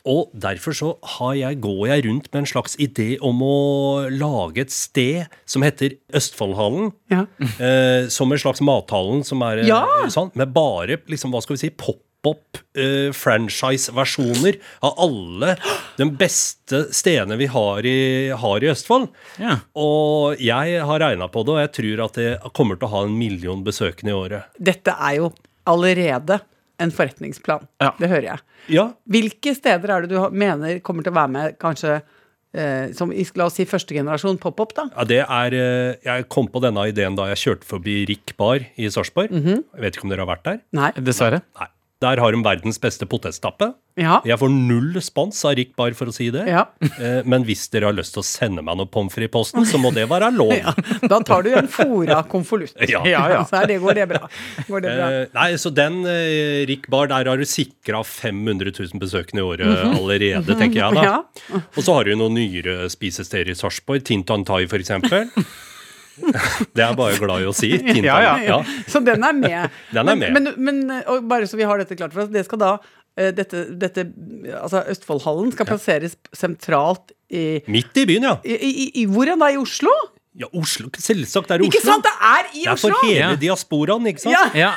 Og 0.07 0.29
derfor 0.39 0.71
så 0.77 0.93
har 1.17 1.33
jeg, 1.35 1.59
går 1.65 1.81
jeg 1.89 2.05
rundt 2.07 2.29
med 2.33 2.45
en 2.45 2.47
slags 2.47 2.77
idé 2.79 3.17
om 3.27 3.41
å 3.43 4.07
lage 4.13 4.61
et 4.63 4.71
sted 4.71 5.25
som 5.49 5.65
heter 5.67 5.97
Østfoldhallen. 6.15 6.93
Ja. 7.11 7.25
Eh, 7.59 8.07
som 8.13 8.31
en 8.31 8.39
slags 8.39 8.61
mathallen 8.63 9.25
som 9.27 9.43
er 9.43 9.65
eh, 9.65 9.67
Ja! 9.73 9.83
sånn, 10.13 10.31
med 10.39 10.53
bare 10.55 11.01
liksom, 11.11 11.33
hva 11.35 11.43
skal 11.43 11.57
vi 11.57 11.65
si, 11.65 11.73
pop-up 12.27 12.59
eh, 12.79 13.13
franchise-versjoner 13.15 14.59
av 14.87 14.99
alle 15.07 15.55
de 15.99 16.09
beste 16.19 16.83
stedene 16.95 17.39
vi 17.39 17.47
har 17.53 17.87
i, 17.87 18.31
har 18.35 18.65
i 18.65 18.71
Østfold. 18.73 19.09
Ja. 19.43 19.59
Og 19.79 20.43
jeg 20.43 20.83
har 20.89 21.03
regna 21.03 21.29
på 21.31 21.45
det, 21.47 21.55
og 21.57 21.63
jeg 21.63 21.73
tror 21.79 22.05
at 22.09 22.19
det 22.21 22.31
kommer 22.57 22.79
til 22.81 22.89
å 22.89 22.95
ha 22.97 23.05
en 23.07 23.17
million 23.19 23.63
besøkende 23.67 24.13
i 24.13 24.19
året. 24.19 24.51
Dette 24.59 24.97
er 24.97 25.21
jo 25.21 25.31
allerede 25.67 26.41
en 26.83 26.93
forretningsplan. 26.93 27.65
Ja. 27.81 27.95
Det 27.99 28.11
hører 28.11 28.29
jeg. 28.35 28.45
Ja, 28.77 28.91
Hvilke 29.09 29.55
steder 29.57 29.93
er 29.95 30.05
det 30.05 30.13
du 30.13 30.21
mener 30.35 30.81
kommer 30.85 31.07
til 31.07 31.15
å 31.15 31.17
være 31.17 31.33
med, 31.33 31.57
kanskje 31.63 31.95
eh, 32.57 32.91
som 32.97 33.13
la 33.39 33.47
oss 33.47 33.57
si 33.57 33.67
første 33.69 33.97
generasjon 33.97 34.41
pop-up, 34.43 34.75
da? 34.77 34.89
Ja, 34.93 35.07
det 35.09 35.23
er 35.25 35.57
eh, 35.57 35.95
Jeg 36.05 36.27
kom 36.33 36.51
på 36.53 36.61
denne 36.65 36.89
ideen 36.91 37.17
da 37.19 37.31
jeg 37.33 37.43
kjørte 37.45 37.69
forbi 37.71 38.03
Rick 38.11 38.37
Bar 38.41 38.67
i 38.77 38.91
Sarpsborg. 38.93 39.33
Mhm. 39.33 39.65
Jeg 39.77 39.87
vet 39.87 39.97
ikke 39.97 40.09
om 40.09 40.13
dere 40.13 40.27
har 40.27 40.33
vært 40.35 40.47
der? 40.51 40.61
Nei. 40.77 40.93
Dessverre. 41.01 41.43
Nei. 41.61 41.71
Der 42.05 42.21
har 42.21 42.35
de 42.35 42.43
verdens 42.45 42.77
beste 42.77 43.07
potetstappe. 43.09 43.71
Ja. 43.97 44.19
Jeg 44.29 44.37
får 44.37 44.51
null 44.53 44.99
spons 45.01 45.39
av 45.49 45.55
Rick 45.57 45.71
Bar, 45.79 45.95
for 45.97 46.11
å 46.11 46.13
si 46.13 46.27
det. 46.35 46.43
Ja. 46.51 46.67
Eh, 46.97 47.23
Men 47.29 47.45
hvis 47.45 47.67
dere 47.73 47.89
har 47.91 47.97
lyst 47.97 48.15
til 48.15 48.23
å 48.23 48.25
sende 48.27 48.63
meg 48.65 48.77
noe 48.79 48.89
pommes 48.89 49.13
frites 49.13 49.29
i 49.29 49.33
posten, 49.33 49.67
så 49.69 49.77
må 49.81 49.91
det 49.97 50.07
være 50.09 50.31
lov. 50.33 50.53
ja. 50.65 50.73
Da 51.09 51.19
tar 51.25 51.45
du 51.45 51.51
en 51.57 51.69
fora 51.73 52.23
konvolutt. 52.29 52.77
Ja. 52.93 53.01
Ja, 53.09 53.23
ja. 53.33 53.41
Så 53.49 53.63
det, 53.69 53.79
går 53.83 53.97
det 53.99 54.07
bra. 54.13 54.23
Går 54.69 54.85
det 54.85 54.93
bra. 54.97 55.09
Eh, 55.09 55.27
nei, 55.37 55.49
så 55.61 55.73
den 55.75 55.99
eh, 56.09 56.65
Rick 56.69 56.89
Bar, 56.93 57.09
der 57.13 57.29
har 57.33 57.41
du 57.41 57.45
sikra 57.49 58.03
500 58.07 58.73
000 58.77 59.01
besøkende 59.03 59.43
i 59.43 59.47
året 59.47 59.85
allerede, 59.89 60.57
tenker 60.61 60.83
jeg 60.83 60.97
da. 61.01 61.05
Ja. 61.07 61.63
Og 61.77 61.81
så 61.85 61.97
har 61.97 62.09
du 62.09 62.15
noen 62.21 62.37
nyere 62.37 62.91
spisesteder 62.93 63.53
i 63.53 63.57
Sarpsborg. 63.59 64.05
Tintantai, 64.09 64.65
for 64.71 64.81
eksempel. 64.81 65.29
Det 66.75 66.81
er 66.83 66.87
jeg 66.91 66.97
bare 66.99 67.19
glad 67.21 67.43
i 67.45 67.49
å 67.51 67.55
si. 67.57 67.71
Ja, 68.07 68.17
ja. 68.25 68.35
ja. 68.45 68.59
Så 68.89 69.03
den 69.05 69.25
er 69.27 69.37
med. 69.37 69.75
Den 69.97 70.09
er 70.09 70.17
men, 70.17 70.33
med. 70.37 70.53
Men, 70.57 70.81
men 70.89 71.03
og 71.13 71.27
bare 71.29 71.49
så 71.51 71.59
vi 71.61 71.67
har 71.69 71.79
dette 71.83 71.97
klart 71.99 72.15
for 72.17 72.25
oss, 72.25 72.33
det 72.33 72.45
skal 72.47 72.61
da 72.63 72.71
eh, 73.19 73.33
dette, 73.37 73.67
dette, 73.81 74.07
altså 74.59 74.85
Østfoldhallen 74.93 75.53
skal 75.55 75.69
plasseres 75.69 76.17
sentralt 76.37 77.13
i, 77.29 77.61
Midt 77.73 77.97
i 77.99 78.05
byen, 78.07 78.29
ja. 78.29 78.37
i, 78.47 78.55
i, 78.55 78.87
i 79.03 79.07
Hvor 79.11 79.27
er 79.27 79.35
det? 79.41 79.49
I 79.57 79.59
Oslo? 79.59 79.93
Ja, 80.37 80.47
Oslo, 80.55 80.91
Selvsagt 81.01 81.51
er 81.51 81.59
det 81.63 81.71
Ikke 81.71 81.81
sant? 81.83 82.05
Det 82.07 82.13
er 82.29 82.51
i 82.53 82.67
Oslo! 82.69 82.69
Det 82.69 82.69
er 82.69 82.75
Oslo! 82.77 82.95
for 83.01 83.09
hele 83.09 83.21
Ja. 83.33 83.37
diasporaen, 83.41 84.09
ikke 84.13 84.23
sant? 84.29 84.37
Ja, 84.55 84.69
Ja. 84.69 84.73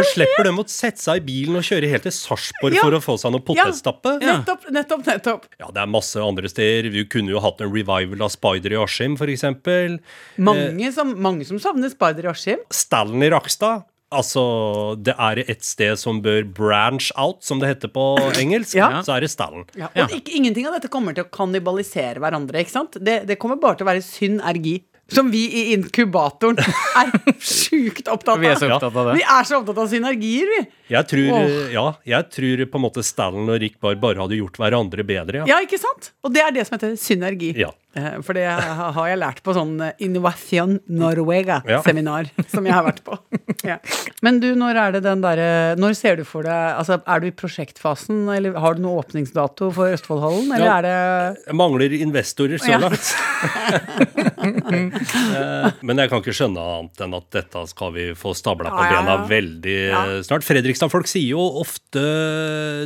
Så 0.00 0.16
slipper 0.16 0.48
de 0.48 0.54
å 0.56 0.64
sette 0.70 1.02
seg 1.02 1.20
i 1.20 1.24
bilen 1.26 1.60
og 1.60 1.66
kjøre 1.66 1.90
helt 1.92 2.06
til 2.08 2.14
Sarpsborg 2.16 2.78
for 2.80 2.96
å 2.96 3.02
få 3.04 3.16
seg 3.20 3.34
noe 3.34 3.44
potetstappe. 3.44 4.16
Ja. 4.20 4.38
nettopp, 4.40 4.66
nettopp, 4.74 5.04
nettopp. 5.06 5.46
Ja, 5.60 5.70
det 5.74 5.84
er 5.84 5.92
masse 5.92 6.22
andre 6.24 6.50
steder. 6.50 6.90
Vi 6.94 7.04
kunne 7.10 7.34
jo 7.34 7.42
hatt 7.44 7.62
en 7.62 7.72
revival 7.72 8.26
av 8.26 8.32
Spider 8.34 8.74
i 8.76 8.80
Askim, 8.80 9.16
f.eks. 9.20 9.46
Mange 10.40 10.92
som, 10.96 11.14
mange 11.20 11.46
som 11.48 11.60
savner 11.62 11.92
Spider 11.92 12.28
i 12.28 12.32
Askim. 12.34 12.66
Stallen 12.74 13.22
i 13.24 13.30
Rakstad. 13.32 13.86
Altså, 14.10 14.42
det 14.98 15.12
er 15.22 15.38
et 15.44 15.62
sted 15.62 15.94
som 16.00 16.18
bør 16.24 16.42
branch 16.50 17.12
out, 17.14 17.44
som 17.46 17.60
det 17.62 17.68
heter 17.70 17.92
på 17.94 18.02
engelsk. 18.40 18.74
Ja. 18.74 19.04
Så 19.06 19.14
er 19.14 19.22
det 19.22 19.30
Stallen. 19.30 19.68
Ja, 19.78 19.86
og 20.02 20.14
ikke, 20.16 20.34
ingenting 20.34 20.66
av 20.66 20.74
dette 20.74 20.90
kommer 20.90 21.14
til 21.14 21.28
å 21.28 21.30
kannibalisere 21.30 22.18
hverandre. 22.22 22.64
ikke 22.64 22.74
sant? 22.74 22.98
Det, 22.98 23.20
det 23.28 23.38
kommer 23.38 23.60
bare 23.62 23.78
til 23.78 23.86
å 23.86 23.90
være 23.92 24.02
synergi. 24.02 24.80
Som 25.10 25.30
vi 25.32 25.44
i 25.46 25.62
inkubatoren 25.74 26.60
er 27.00 27.10
sjukt 27.38 28.06
opptatt 28.08 28.36
av. 28.36 28.42
Vi 28.42 28.50
er 28.50 28.60
så 28.60 28.68
opptatt 28.70 28.94
av 28.94 29.10
det. 29.10 29.16
Vi 29.18 29.24
er 29.26 29.48
så 29.48 29.60
opptatt 29.62 29.80
av 29.84 29.90
synergier, 29.90 30.52
vi. 30.56 30.60
Jeg 30.90 31.06
tror, 31.10 31.28
oh. 31.38 31.58
ja, 31.72 31.84
jeg 32.16 32.30
tror 32.34 32.64
på 32.72 32.80
en 32.80 32.84
måte 32.88 33.04
Stalin 33.06 33.48
og 33.48 33.60
Rick 33.62 33.78
Barr 33.82 33.94
bare 34.02 34.18
hadde 34.24 34.38
gjort 34.40 34.58
hverandre 34.58 35.04
bedre. 35.06 35.44
Ja. 35.44 35.56
Ja, 35.56 35.60
ikke 35.66 35.78
sant? 35.80 36.12
Og 36.26 36.34
det 36.34 36.42
er 36.42 36.50
det 36.56 36.66
som 36.66 36.76
heter 36.78 36.96
synergi. 36.98 37.52
Ja. 37.58 37.70
Eh, 37.98 38.20
For 38.22 38.36
det 38.38 38.44
har 38.46 39.06
jeg 39.10 39.18
lært 39.18 39.40
på 39.42 39.50
sånn 39.56 39.72
eh, 39.82 39.96
Innovation 40.06 40.76
Norwega-seminar 40.86 42.28
som 42.52 42.66
jeg 42.68 42.74
har 42.76 42.84
vært 42.86 43.00
på. 43.06 43.16
Ja. 43.66 43.80
Men 44.22 44.38
du, 44.42 44.52
når 44.54 44.78
er 44.78 44.92
det 44.94 45.00
den 45.04 45.20
derre 45.24 45.48
Når 45.76 45.96
ser 45.98 46.16
du 46.20 46.22
for 46.24 46.46
deg 46.46 46.76
Altså, 46.78 47.00
er 47.02 47.20
du 47.20 47.26
i 47.28 47.32
prosjektfasen, 47.34 48.22
eller 48.32 48.54
har 48.62 48.78
du 48.78 48.84
noe 48.84 49.02
åpningsdato 49.02 49.72
for 49.74 49.90
Østfoldhallen, 49.96 50.52
eller 50.54 50.66
Ja. 50.68 50.76
er 50.78 50.86
det 50.86 51.42
Jeg 51.48 51.58
mangler 51.58 51.96
investorer 51.98 52.62
så 52.62 52.70
Ja. 52.70 52.78
langt. 52.78 53.10
Eh, 54.40 55.70
Men 55.84 55.98
jeg 56.00 56.10
kan 56.10 56.20
ikke 56.22 56.32
skjønne 56.34 56.62
annet 56.62 57.00
enn 57.04 57.14
at 57.16 57.26
dette 57.34 57.62
skal 57.70 57.92
vi 57.94 58.06
få 58.18 58.32
stabla 58.36 58.70
på 58.72 58.80
Ja, 58.80 58.90
ja, 58.90 59.00
bena 59.02 59.16
veldig 59.28 59.76
Ja. 59.90 60.00
eh, 60.16 60.22
Fredrikstad-folk 60.80 61.08
sier 61.10 61.34
jo 61.34 61.42
ofte 61.60 62.02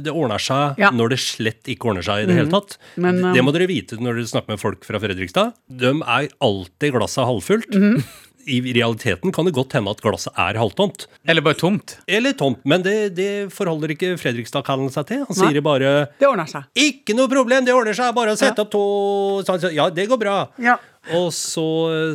det 0.02 0.11
ordner 0.12 0.42
seg 0.42 0.78
Ja. 0.80 0.90
Når 0.90 1.14
det 1.14 1.20
slett 1.22 1.70
ikke 1.70 1.90
ordner 1.92 2.02
seg 2.04 2.24
i 2.24 2.26
det 2.26 2.37
hele 2.38 2.50
tatt. 2.50 2.76
Men, 2.96 3.20
det 3.22 3.40
um, 3.40 3.46
må 3.46 3.54
dere 3.54 3.68
vite 3.70 3.98
når 4.00 4.18
dere 4.18 4.30
snakker 4.30 4.54
med 4.54 4.61
folk 4.62 4.85
fra 4.85 4.98
Fredrikstad. 5.02 5.54
De 5.68 5.94
er 6.02 6.28
alltid 6.42 6.94
glasset 6.96 7.26
halvfullt. 7.28 7.74
Mhm. 7.74 8.04
I 8.44 8.59
realiteten 8.76 9.33
kan 9.33 9.46
det 9.46 9.54
godt 9.57 9.72
hende 9.72 9.88
at 9.88 10.02
glasset 10.04 10.35
er 10.37 10.59
halvtomt. 10.61 11.07
Eller 11.24 11.40
bare 11.40 11.57
tomt. 11.57 11.94
Eller 12.07 12.35
tomt, 12.37 12.59
men 12.68 12.83
det, 12.85 13.14
det 13.16 13.48
forholder 13.54 13.94
ikke 13.94 14.18
Fredrikstad-kallen 14.20 14.90
seg 14.92 15.07
til. 15.09 15.22
Han 15.24 15.38
Nei. 15.38 15.48
sier 15.48 15.64
bare 15.64 15.92
Det 16.20 16.28
ordner 16.28 16.50
seg. 16.50 16.66
ikke 16.76 17.16
noe 17.16 17.30
problem, 17.33 17.64
det 17.64 17.72
ordner 17.72 17.96
seg. 17.96 18.12
Bare 18.14 18.35
å 18.35 18.37
sette 18.37 18.61
opp 18.61 18.74
to 18.74 19.70
Ja, 19.72 19.88
det 19.88 20.04
går 20.11 20.20
bra. 20.20 20.37
Ja. 20.61 20.76
Og 21.12 21.28
så, 21.36 21.66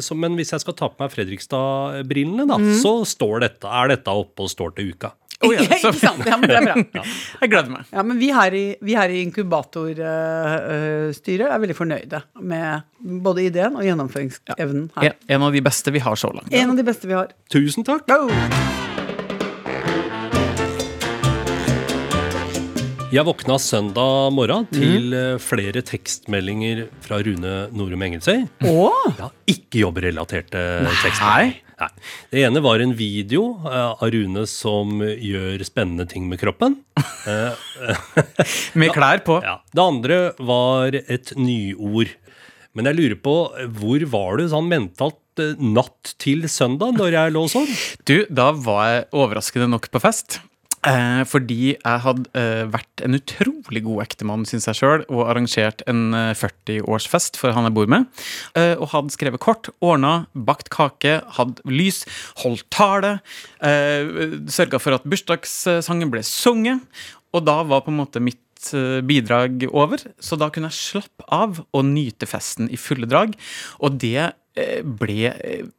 så, 0.02 0.15
men 0.17 0.34
hvis 0.39 0.54
jeg 0.56 0.63
skal 0.63 0.75
ta 0.78 0.88
på 0.89 1.04
meg 1.04 1.12
Fredrikstad-brillene, 1.13 2.47
da, 2.49 2.58
mm. 2.58 2.71
så 2.82 2.93
står 3.06 3.36
dette, 3.45 3.69
er 3.69 3.86
dette 3.93 4.10
oppe 4.21 4.47
og 4.47 4.52
står 4.52 4.69
til 4.78 4.86
uka. 4.95 5.10
Oh, 5.39 5.54
ja, 5.56 5.63
så- 5.63 5.93
ikke 5.93 5.99
sant? 5.99 6.25
Ja, 6.28 6.38
men 6.38 6.49
det 6.49 6.56
er 6.58 6.62
bra. 6.67 6.75
Jeg 7.41 7.49
gleder 7.54 7.69
meg. 7.71 7.86
Ja, 7.93 8.04
men 8.04 8.19
vi 8.19 8.32
her 8.36 8.54
i, 8.58 8.75
vi 8.84 8.95
her 8.99 9.10
i 9.13 9.21
inkubatorstyret 9.23 11.47
er 11.47 11.60
veldig 11.63 11.78
fornøyde 11.78 12.19
med 12.41 12.82
både 13.23 13.45
ideen 13.47 13.75
og 13.80 13.84
gjennomføringsevnen 13.88 14.89
her. 14.97 15.04
En, 15.13 15.17
en 15.38 15.47
av 15.47 15.52
de 15.56 15.62
beste 15.69 15.88
vi 15.95 16.04
har 16.04 16.15
så 16.19 16.30
langt. 16.36 16.52
En 16.52 16.75
av 16.75 16.80
de 16.80 16.86
beste 16.91 17.06
vi 17.08 17.15
har. 17.15 17.28
Tusen 17.54 17.84
takk. 17.88 18.04
Go! 18.10 18.88
Jeg 23.10 23.26
våkna 23.26 23.56
søndag 23.58 24.30
morgen 24.38 24.67
til 24.69 25.15
eh, 25.17 25.39
flere 25.41 25.82
tekstmeldinger 25.82 26.84
fra 27.02 27.17
Rune 27.26 27.54
Norum 27.74 28.04
Engelsøy. 28.06 28.43
Oh. 28.69 29.08
Ja, 29.17 29.32
ikke 29.50 29.82
jobbrelaterte 29.82 30.62
tekstmeldinger. 31.02 31.56
Nei. 31.80 31.89
Det 32.30 32.43
ene 32.45 32.62
var 32.62 32.84
en 32.84 32.93
video 33.00 33.48
eh, 33.65 33.95
av 33.95 34.12
Rune 34.13 34.43
som 34.52 35.02
gjør 35.02 35.63
spennende 35.65 36.06
ting 36.12 36.30
med 36.30 36.41
kroppen. 36.43 36.80
Eh, 37.30 37.52
Med 38.80 38.93
klær 38.95 39.19
på. 39.26 39.36
Ja. 39.43 39.58
Det 39.76 39.84
andre 39.84 40.19
var 40.39 40.95
et 40.95 41.34
nyord. 41.38 42.13
Men 42.74 42.88
jeg 42.88 42.95
lurer 42.95 43.17
på, 43.22 43.34
hvor 43.76 44.06
var 44.13 44.39
du 44.39 44.45
sånn 44.50 44.69
mentalt 44.72 45.43
natt 45.60 46.13
til 46.22 46.48
søndag 46.50 46.95
når 46.98 47.17
jeg 47.17 47.34
lå 47.36 47.43
sånn? 47.52 47.67
Du, 48.08 48.15
da 48.32 48.50
var 48.56 48.86
jeg 48.88 49.04
overraskende 49.19 49.67
nok 49.76 49.91
på 49.91 50.02
fest. 50.02 50.39
Eh, 50.88 51.22
fordi 51.28 51.74
jeg 51.74 52.02
hadde 52.06 52.30
eh, 52.39 52.63
vært 52.72 53.04
en 53.04 53.18
utrolig 53.18 53.82
god 53.84 54.04
ektemann, 54.06 54.46
syns 54.48 54.70
jeg 54.70 54.80
sjøl, 54.80 55.04
og 55.12 55.26
arrangert 55.28 55.84
en 55.92 56.13
eh, 56.15 56.32
40-årsfest 56.39 57.39
for 57.39 57.56
han 57.56 57.68
jeg 57.68 57.76
bor 57.76 57.89
med. 57.92 58.08
Eh, 58.56 58.76
og 58.80 58.94
hadde 58.94 59.15
skrevet 59.15 59.44
kort, 59.44 59.72
ordna, 59.84 60.30
bakt 60.34 60.72
kake, 60.72 61.18
hadde 61.36 61.65
lys, 61.68 62.06
holdt 62.46 62.68
tale. 62.72 63.18
Eh, 63.60 64.39
Sørga 64.48 64.80
for 64.80 64.96
at 64.96 65.08
bursdagssangen 65.10 66.13
ble 66.13 66.24
sunget. 66.24 66.86
Og 67.36 67.44
da 67.46 67.60
var 67.68 67.84
på 67.86 67.92
en 67.92 68.00
måte 68.00 68.24
mitt 68.24 68.72
eh, 68.74 69.04
bidrag 69.06 69.68
over, 69.70 70.02
så 70.24 70.39
da 70.39 70.48
kunne 70.54 70.72
jeg 70.72 70.80
slappe 70.80 71.28
av 71.28 71.60
og 71.68 71.88
nyte 71.92 72.30
festen 72.30 72.72
i 72.72 72.80
fulle 72.80 73.10
drag. 73.10 73.36
Og 73.84 74.00
det 74.00 74.15
eh, 74.32 74.80
ble 74.82 75.36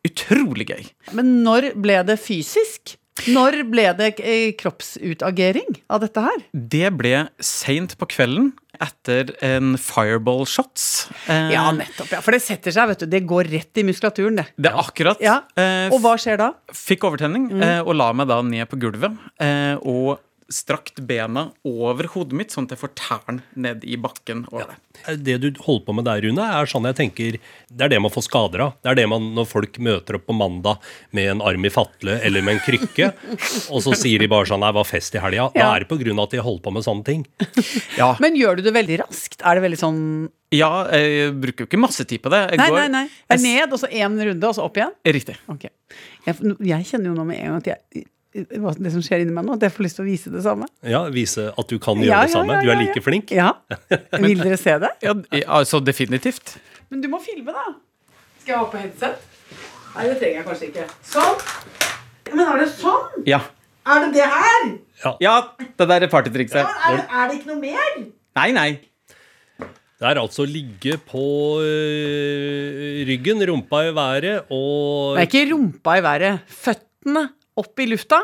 utrolig 0.06 0.68
gøy. 0.70 0.90
Men 1.16 1.38
når 1.46 1.72
ble 1.80 2.02
det 2.12 2.20
fysisk? 2.20 2.99
Når 3.28 3.58
ble 3.70 3.84
det 3.98 4.14
eh, 4.22 4.52
kroppsutagering 4.60 5.76
av 5.92 6.00
dette 6.04 6.22
her? 6.24 6.42
Det 6.52 6.90
ble 6.96 7.26
seint 7.42 7.96
på 8.00 8.08
kvelden. 8.10 8.52
etter 8.80 9.34
en 9.44 9.74
fireball 9.76 10.46
shots. 10.48 11.10
Eh, 11.28 11.50
Ja, 11.52 11.66
nettopp. 11.76 12.08
ja 12.14 12.20
For 12.24 12.32
det 12.32 12.40
setter 12.40 12.72
seg, 12.72 12.88
vet 12.88 13.02
du. 13.02 13.06
Det 13.12 13.20
går 13.28 13.50
rett 13.52 13.76
i 13.76 13.82
muskulaturen, 13.84 14.36
det. 14.40 14.46
Det 14.56 14.70
er 14.70 14.78
akkurat. 14.80 15.20
Ja. 15.20 15.42
Eh, 15.54 15.90
Og 15.92 16.00
hva 16.00 16.14
skjer 16.16 16.38
da? 16.40 16.46
Fikk 16.72 17.04
overtenning 17.04 17.50
eh, 17.60 17.82
og 17.82 17.92
la 17.98 18.06
meg 18.16 18.30
da 18.30 18.38
ned 18.40 18.64
på 18.70 18.78
gulvet. 18.80 19.18
Eh, 19.38 19.76
og 19.84 20.16
strakt 20.50 20.98
bena 21.06 21.46
over 21.64 22.08
hodet 22.12 22.34
mitt, 22.36 22.50
sånn 22.54 22.66
at 22.66 22.74
jeg 22.74 22.80
får 22.82 22.92
tærne 22.98 23.42
ned 23.54 23.84
i 23.86 23.96
bakken. 24.00 24.44
over 24.52 24.72
det. 24.72 25.16
Det 25.24 25.36
du 25.40 25.48
holder 25.62 25.84
på 25.86 25.94
med 25.94 26.04
der, 26.08 26.20
Rune, 26.26 26.46
er 26.58 26.66
sånn 26.68 26.84
jeg 26.90 26.96
tenker 26.98 27.36
Det 27.70 27.84
er 27.86 27.92
det 27.92 28.00
man 28.02 28.10
får 28.10 28.26
skader 28.26 28.64
av. 28.66 28.72
Det 28.82 28.90
er 28.90 28.98
det 28.98 29.06
man 29.08 29.30
når 29.36 29.46
folk 29.48 29.78
møter 29.78 30.18
opp 30.18 30.26
på 30.26 30.34
mandag 30.36 30.82
med 31.16 31.30
en 31.36 31.40
arm 31.46 31.64
i 31.64 31.70
fatle 31.72 32.18
eller 32.26 32.42
med 32.42 32.58
en 32.58 32.64
krykke, 32.66 33.12
og 33.72 33.78
så 33.86 33.94
sier 33.96 34.18
de 34.18 34.28
bare 34.28 34.50
sånn 34.50 34.60
'Nei, 34.60 34.72
var 34.74 34.84
fest 34.84 35.14
i 35.14 35.22
helga'. 35.22 35.52
Da 35.54 35.70
er 35.76 35.84
det 35.86 35.88
på 35.88 35.98
grunn 36.02 36.18
av 36.18 36.26
at 36.28 36.34
de 36.36 36.42
holder 36.44 36.62
på 36.66 36.72
med 36.74 36.84
sånne 36.84 37.04
ting. 37.06 37.24
Ja, 38.00 38.16
Men 38.20 38.34
gjør 38.36 38.56
du 38.58 38.62
det 38.66 38.72
veldig 38.74 39.00
raskt? 39.04 39.40
Er 39.44 39.54
det 39.58 39.62
veldig 39.68 39.78
sånn 39.80 40.02
ja, 40.50 40.88
jeg 40.90 41.30
bruker 41.38 41.62
jo 41.62 41.68
ikke 41.68 41.78
masse 41.78 42.02
tid 42.10 42.18
på 42.24 42.30
det. 42.32 42.40
Jeg 42.50 42.58
Nei, 42.58 42.68
går- 42.70 42.80
nei, 42.80 42.88
nei. 42.90 43.04
Det 43.30 43.36
er 43.38 43.42
ned, 43.44 43.72
og 43.72 43.78
så 43.78 43.86
én 43.86 44.16
runde, 44.18 44.48
og 44.48 44.54
så 44.56 44.64
opp 44.66 44.74
igjen? 44.80 44.90
Riktig. 45.06 45.36
Okay. 45.46 45.70
Jeg, 46.26 46.34
jeg 46.66 46.86
kjenner 46.88 47.12
jo 47.12 47.14
nå 47.14 47.26
med 47.28 47.38
en 47.38 47.52
gang 47.52 47.60
at 47.62 47.68
jeg 47.70 48.06
hva- 48.34 48.74
det 48.78 48.92
som 48.94 49.02
skjer 49.02 49.24
inni 49.24 49.32
meg 49.34 49.44
nå, 49.46 49.54
at 49.58 49.64
jeg 49.66 49.72
får 49.74 49.84
lyst 49.86 49.96
til 49.98 50.04
å 50.04 50.08
vise 50.10 50.30
det 50.32 50.42
samme. 50.44 50.66
Ja, 50.86 51.04
Vise 51.10 51.48
at 51.58 51.68
du 51.68 51.78
kan 51.82 51.96
gjøre 51.98 52.06
Ja, 52.12 52.20
det 52.26 52.32
samme. 52.34 52.54
ja, 52.54 52.62
Du 52.62 52.70
er 52.70 52.80
like 52.82 53.02
flink. 53.02 53.30
Ja. 53.34 53.52
Vil 54.22 54.38
dere 54.42 54.58
se 54.60 54.76
det? 54.78 54.90
Ja, 55.02 55.14
altså 55.60 55.80
definitivt. 55.84 56.56
Men 56.90 57.00
du 57.02 57.08
må 57.10 57.20
filme, 57.22 57.50
da. 57.54 57.66
Skal 58.42 58.54
jeg 58.54 58.58
ha 58.58 58.66
på 58.70 58.78
headset? 58.80 59.16
Nei, 59.96 60.04
det 60.06 60.18
trenger 60.20 60.36
jeg 60.38 60.46
kanskje 60.46 60.68
ikke. 60.70 60.84
Sånn. 61.02 61.40
Men 62.30 62.44
er 62.46 62.60
det 62.62 62.68
sånn? 62.76 63.24
Ja. 63.26 63.40
Er 63.90 64.04
det 64.06 64.12
det 64.14 64.26
her? 64.30 64.70
ja, 65.24 65.34
det 65.58 65.86
der 65.88 66.04
er 66.06 66.10
partytrikset. 66.12 66.62
Er 66.62 66.96
det, 67.00 67.04
er 67.10 67.28
det 67.30 67.38
ikke 67.40 67.50
noe 67.50 67.60
mer? 67.62 68.06
Nei, 68.38 68.50
nei. 68.54 68.68
Det 70.00 70.08
er 70.08 70.16
altså 70.22 70.46
ligge 70.48 70.94
på 71.10 71.22
øh, 71.60 73.02
ryggen, 73.08 73.42
rumpa 73.50 73.82
i 73.88 73.90
været 73.96 74.46
og 74.48 75.16
Det 75.18 75.24
er 75.24 75.28
ikke 75.28 75.42
rumpa 75.52 75.96
i 75.98 76.04
været. 76.04 76.40
Føttene 76.48 77.26
opp 77.60 77.80
i 77.84 77.88
lufta. 77.92 78.22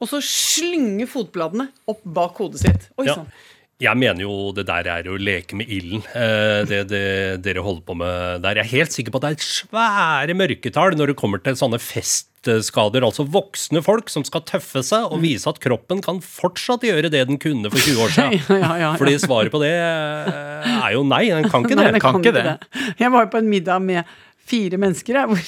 Og 0.00 0.08
så 0.08 0.22
slynge 0.24 1.04
fotbladene 1.10 1.68
opp 1.90 2.00
bak 2.08 2.38
hodet 2.40 2.62
sitt. 2.62 2.86
Oi 2.96 3.04
Ja. 3.10 3.18
sann. 3.20 3.32
Jeg 3.80 3.96
mener 3.96 4.20
jo 4.20 4.50
det 4.52 4.66
der 4.68 4.84
er 4.92 5.06
å 5.08 5.14
leke 5.16 5.56
med 5.56 5.70
ilden, 5.72 6.02
eh, 6.12 6.66
det, 6.68 6.82
det 6.90 7.04
dere 7.46 7.62
holder 7.64 7.80
på 7.88 7.94
med 7.96 8.42
der. 8.44 8.58
Jeg 8.60 8.66
er 8.66 8.74
helt 8.76 8.92
sikker 8.92 9.14
på 9.14 9.16
at 9.16 9.24
det 9.24 9.30
er 9.30 9.38
et 9.38 9.46
svære 9.46 10.34
mørketall 10.36 10.96
når 11.00 11.12
det 11.12 11.16
kommer 11.16 11.40
til 11.40 11.56
sånne 11.56 11.78
festskader. 11.80 13.00
Altså 13.08 13.24
voksne 13.24 13.80
folk 13.84 14.12
som 14.12 14.24
skal 14.28 14.44
tøffe 14.48 14.82
seg 14.84 15.08
og 15.08 15.22
vise 15.24 15.48
at 15.48 15.62
kroppen 15.64 16.02
kan 16.04 16.20
fortsatt 16.20 16.84
gjøre 16.84 17.08
det 17.08 17.24
den 17.30 17.40
kunne 17.40 17.72
for 17.72 17.80
20 17.80 18.04
år 18.04 18.12
siden. 18.18 18.44
Ja, 18.60 18.60
ja, 18.60 18.76
ja. 18.84 18.90
Fordi 19.00 19.16
svaret 19.24 19.52
på 19.56 19.62
det 19.64 19.72
eh, 19.72 20.70
er 20.76 20.92
jo 20.98 21.04
nei, 21.08 21.24
den 21.32 21.48
kan 21.48 21.64
ikke 21.64 21.80
Nei, 21.80 21.88
det. 21.88 21.96
det 21.96 22.04
kan 22.04 22.18
kan 22.18 22.20
ikke 22.20 22.36
ikke 22.36 22.48
det. 22.52 22.96
Jeg 23.00 23.12
var 23.16 23.24
jo 23.24 23.32
på 23.32 23.40
en 23.40 23.48
middag 23.56 23.80
med 23.88 24.04
fire 24.50 24.80
mennesker. 24.80 25.20
Hvor, 25.30 25.38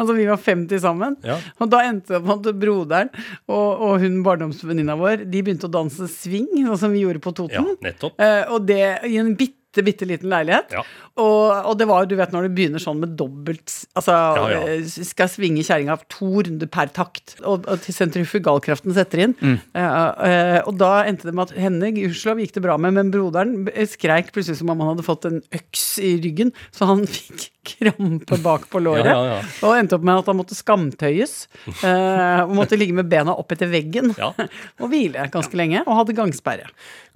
altså 0.00 0.16
Vi 0.16 0.26
var 0.28 0.40
50 0.42 0.82
sammen. 0.82 1.18
Ja. 1.26 1.38
Og 1.60 1.70
da 1.72 1.82
endte 1.88 2.16
det 2.16 2.22
med 2.24 2.48
at 2.50 2.60
broderen 2.62 3.12
og, 3.46 3.68
og 3.86 4.00
hun 4.02 4.22
barndomsvenninna 4.26 4.96
vår 4.98 5.26
De 5.28 5.42
begynte 5.44 5.68
å 5.68 5.72
danse 5.72 6.08
swing, 6.12 6.48
sånn 6.64 6.82
som 6.86 6.94
vi 6.94 7.04
gjorde 7.04 7.22
på 7.24 7.34
Toten. 7.36 7.72
Ja, 7.74 7.78
nettopp. 7.90 8.18
Eh, 8.22 8.42
og 8.54 8.66
det 8.68 8.82
i 9.08 9.16
en 9.20 9.34
bitte, 9.38 9.64
bitte 9.84 10.06
liten 10.08 10.30
leilighet. 10.32 10.72
Ja. 10.72 10.84
Og, 11.16 11.52
og 11.72 11.76
det 11.80 11.86
var 11.88 12.04
du 12.08 12.14
vet 12.18 12.32
når 12.34 12.46
du 12.46 12.54
begynner 12.56 12.82
sånn 12.82 12.98
med 13.00 13.14
dobbelt 13.16 13.72
Altså 13.96 14.12
Ja, 14.36 14.46
ja. 14.52 14.58
eh, 14.74 14.84
skal 14.84 15.30
svinge 15.32 15.62
kjerringa 15.64 15.96
to 16.12 16.28
runder 16.44 16.68
per 16.68 16.90
takt, 16.92 17.36
og, 17.42 17.64
og 17.68 17.80
til 17.84 17.96
sentrifugalkraften 17.96 18.92
setter 18.96 19.22
inn. 19.24 19.34
Mm. 19.40 19.56
Uh, 19.72 20.60
og 20.68 20.76
da 20.80 20.90
endte 21.08 21.28
det 21.28 21.34
med 21.36 21.48
at 21.50 21.56
henne, 21.66 21.90
gudskjelov, 21.96 22.40
gikk 22.44 22.54
det 22.58 22.64
bra 22.66 22.76
med, 22.80 22.96
men 22.98 23.12
broderen 23.14 23.54
skreik 23.88 24.32
plutselig 24.36 24.60
som 24.60 24.70
om 24.72 24.80
han 24.84 24.92
hadde 24.94 25.06
fått 25.06 25.28
en 25.28 25.40
øks 25.56 25.86
i 26.04 26.14
ryggen, 26.24 26.52
så 26.74 26.88
han 26.92 27.04
fikk 27.16 27.48
krampe 27.66 28.38
bak 28.44 28.68
på 28.70 28.78
låret. 28.84 29.08
Ja, 29.10 29.16
ja, 29.26 29.38
ja. 29.40 29.46
Og 29.66 29.74
endte 29.80 29.96
opp 29.98 30.04
med 30.06 30.20
at 30.20 30.28
han 30.30 30.38
måtte 30.38 30.54
skamtøyes. 30.58 31.34
eh, 31.82 32.42
og 32.44 32.52
måtte 32.54 32.78
ligge 32.78 32.94
med 32.94 33.08
bena 33.10 33.34
opp 33.34 33.56
etter 33.56 33.70
veggen 33.72 34.12
Ja. 34.20 34.30
og 34.80 34.92
hvile 34.92 35.26
ganske 35.32 35.58
lenge, 35.58 35.82
og 35.86 36.02
hadde 36.02 36.14
gangsperre. 36.18 36.68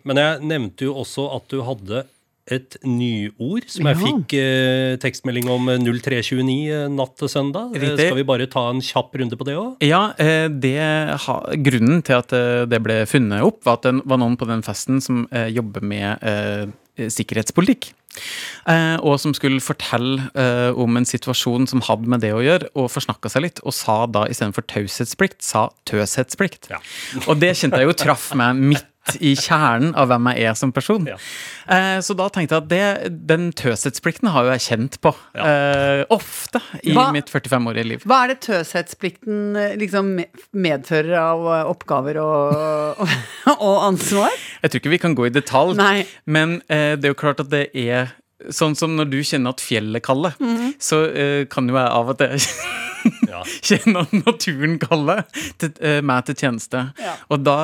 Men 0.09 0.17
jeg 0.21 0.41
nevnte 0.49 0.89
jo 0.89 0.97
også 1.03 1.29
at 1.37 1.47
du 1.53 1.61
hadde 1.67 2.07
et 2.55 2.77
nyord 2.87 3.69
som 3.71 3.89
jeg 3.91 3.99
fikk 4.01 4.35
eh, 4.39 4.97
tekstmelding 5.03 5.51
om 5.53 5.71
eh, 5.73 5.79
0329 5.81 6.57
eh, 6.75 6.87
natt 6.93 7.15
til 7.21 7.31
søndag. 7.33 7.75
Eh, 7.77 7.85
Riktig. 7.85 8.09
Skal 8.11 8.21
vi 8.21 8.27
bare 8.33 8.49
ta 8.51 8.67
en 8.73 8.83
kjapp 8.85 9.17
runde 9.21 9.39
på 9.39 9.47
det 9.49 9.57
òg? 9.61 9.87
Ja, 9.87 10.03
eh, 10.21 10.49
det 10.51 10.77
ha, 11.27 11.39
Grunnen 11.71 12.05
til 12.07 12.19
at 12.19 12.35
eh, 12.37 12.67
det 12.71 12.83
ble 12.85 13.03
funnet 13.11 13.47
opp, 13.47 13.63
var 13.67 13.81
at 13.81 13.89
det 13.89 13.97
var 14.11 14.23
noen 14.23 14.39
på 14.41 14.49
den 14.51 14.65
festen 14.67 15.01
som 15.05 15.25
eh, 15.31 15.49
jobber 15.55 15.85
med 15.85 16.27
eh, 16.27 16.69
sikkerhetspolitikk. 17.09 17.93
Eh, 18.69 18.97
og 19.07 19.17
som 19.23 19.33
skulle 19.37 19.63
fortelle 19.63 20.27
eh, 20.35 20.75
om 20.77 20.99
en 20.99 21.07
situasjon 21.07 21.69
som 21.71 21.83
hadde 21.87 22.11
med 22.11 22.25
det 22.25 22.33
å 22.35 22.43
gjøre, 22.45 22.71
og 22.75 22.91
forsnakka 22.93 23.31
seg 23.33 23.47
litt, 23.47 23.63
og 23.65 23.75
sa 23.77 24.03
da 24.11 24.27
istedenfor 24.31 24.67
taushetsplikt, 24.69 25.41
sa 25.47 25.69
tøshetsplikt. 25.89 26.71
Ja. 26.73 26.83
Og 27.27 27.41
det 27.41 27.55
kjente 27.61 27.81
jeg 27.81 27.91
jo 27.93 27.99
traff 28.05 28.31
meg 28.39 28.59
midt 28.75 28.90
i 29.19 29.33
kjernen 29.39 29.95
av 29.99 30.09
hvem 30.11 30.29
jeg 30.35 30.47
er 30.51 30.55
som 30.59 30.73
person. 30.77 31.07
Ja. 31.11 31.17
Eh, 31.71 31.99
så 32.05 32.15
da 32.19 32.29
tenkte 32.33 32.57
jeg 32.59 32.63
at 32.65 32.71
det, 32.71 33.13
den 33.31 33.49
tøshetsplikten 33.57 34.31
har 34.35 34.47
jo 34.47 34.53
jeg 34.55 34.65
kjent 34.69 34.99
på 35.05 35.13
eh, 35.35 36.05
ofte 36.15 36.61
i 36.83 36.95
Hva- 36.97 37.09
mitt 37.15 37.31
45-årige 37.33 37.87
liv. 37.89 38.07
Hva 38.09 38.23
er 38.25 38.35
det 38.35 38.41
tøshetsplikten 38.47 39.57
eh, 39.57 39.75
liksom 39.81 40.15
medfører 40.53 41.17
av 41.21 41.47
eh, 41.57 41.67
oppgaver 41.71 42.21
og, 42.23 43.03
og, 43.05 43.19
og 43.57 43.77
ansvar? 43.91 44.35
Jeg 44.63 44.71
tror 44.75 44.83
ikke 44.85 44.95
vi 44.97 45.03
kan 45.07 45.15
gå 45.19 45.29
i 45.31 45.35
detalj, 45.35 45.77
Nei. 45.81 46.07
men 46.27 46.59
eh, 46.69 46.95
det 46.99 47.09
er 47.11 47.15
jo 47.15 47.21
klart 47.23 47.41
at 47.45 47.51
det 47.53 47.69
er 47.75 48.11
Sånn 48.55 48.77
som 48.79 48.95
når 48.97 49.11
du 49.13 49.19
kjenner 49.27 49.55
at 49.55 49.63
fjellet 49.63 50.05
kaller, 50.05 50.37
mm. 50.41 50.77
så 50.81 51.03
uh, 51.13 51.43
kan 51.51 51.69
jo 51.69 51.77
jeg 51.77 51.91
av 52.01 52.15
og 52.15 52.21
til 52.21 52.37
Ja. 53.31 53.41
kjenne 53.65 54.03
at 54.05 54.11
naturen 54.13 54.75
kaller 54.81 55.23
til, 55.61 55.73
uh, 55.81 56.01
meg 56.05 56.27
til 56.29 56.37
tjeneste. 56.43 56.83
Ja. 57.01 57.15
Og 57.33 57.45
da 57.45 57.57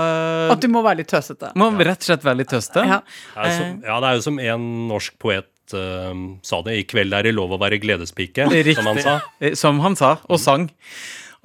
At 0.54 0.62
du 0.64 0.68
må 0.72 0.80
være 0.84 1.02
litt 1.02 1.12
tøsete. 1.12 1.52
må 1.58 1.70
ja. 1.74 1.90
rett 1.90 2.04
og 2.04 2.08
slett 2.10 2.24
være 2.24 2.40
litt 2.42 2.52
tøsete. 2.52 2.86
Ja. 2.88 3.02
Det 3.36 3.52
som, 3.58 3.76
ja, 3.84 3.98
det 4.00 4.10
er 4.10 4.18
jo 4.18 4.24
som 4.28 4.40
en 4.46 4.66
norsk 4.92 5.18
poet 5.22 5.76
uh, 5.76 6.12
sa 6.46 6.62
det. 6.66 6.78
I 6.80 6.86
kveld 6.88 7.16
er 7.16 7.28
det 7.28 7.34
lov 7.36 7.56
å 7.56 7.60
være 7.60 7.80
gledespike, 7.82 8.48
Riktig. 8.52 8.78
som 8.80 8.92
han 8.92 9.02
sa. 9.04 9.16
Som 9.58 9.82
han 9.84 9.98
sa, 9.98 10.16
og 10.28 10.40
sang. 10.40 10.70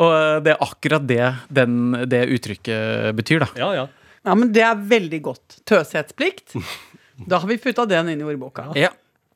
Og 0.01 0.13
det 0.45 0.55
er 0.55 0.63
akkurat 0.63 1.03
det 1.05 1.25
den, 1.53 1.91
det 2.09 2.23
uttrykket 2.33 3.11
betyr, 3.17 3.43
da. 3.43 3.51
Ja, 3.59 3.73
ja. 3.75 3.89
Ja, 4.21 4.37
men 4.37 4.51
det 4.53 4.63
er 4.65 4.77
veldig 4.77 5.21
godt. 5.31 5.61
Tøshetsplikt. 5.67 6.55
Da 7.21 7.37
har 7.37 7.45
vi 7.45 7.59
putta 7.61 7.83
den 7.85 8.07
inn 8.09 8.21
i 8.23 8.25
ordboka. 8.25 8.63
Ja. 8.73 8.87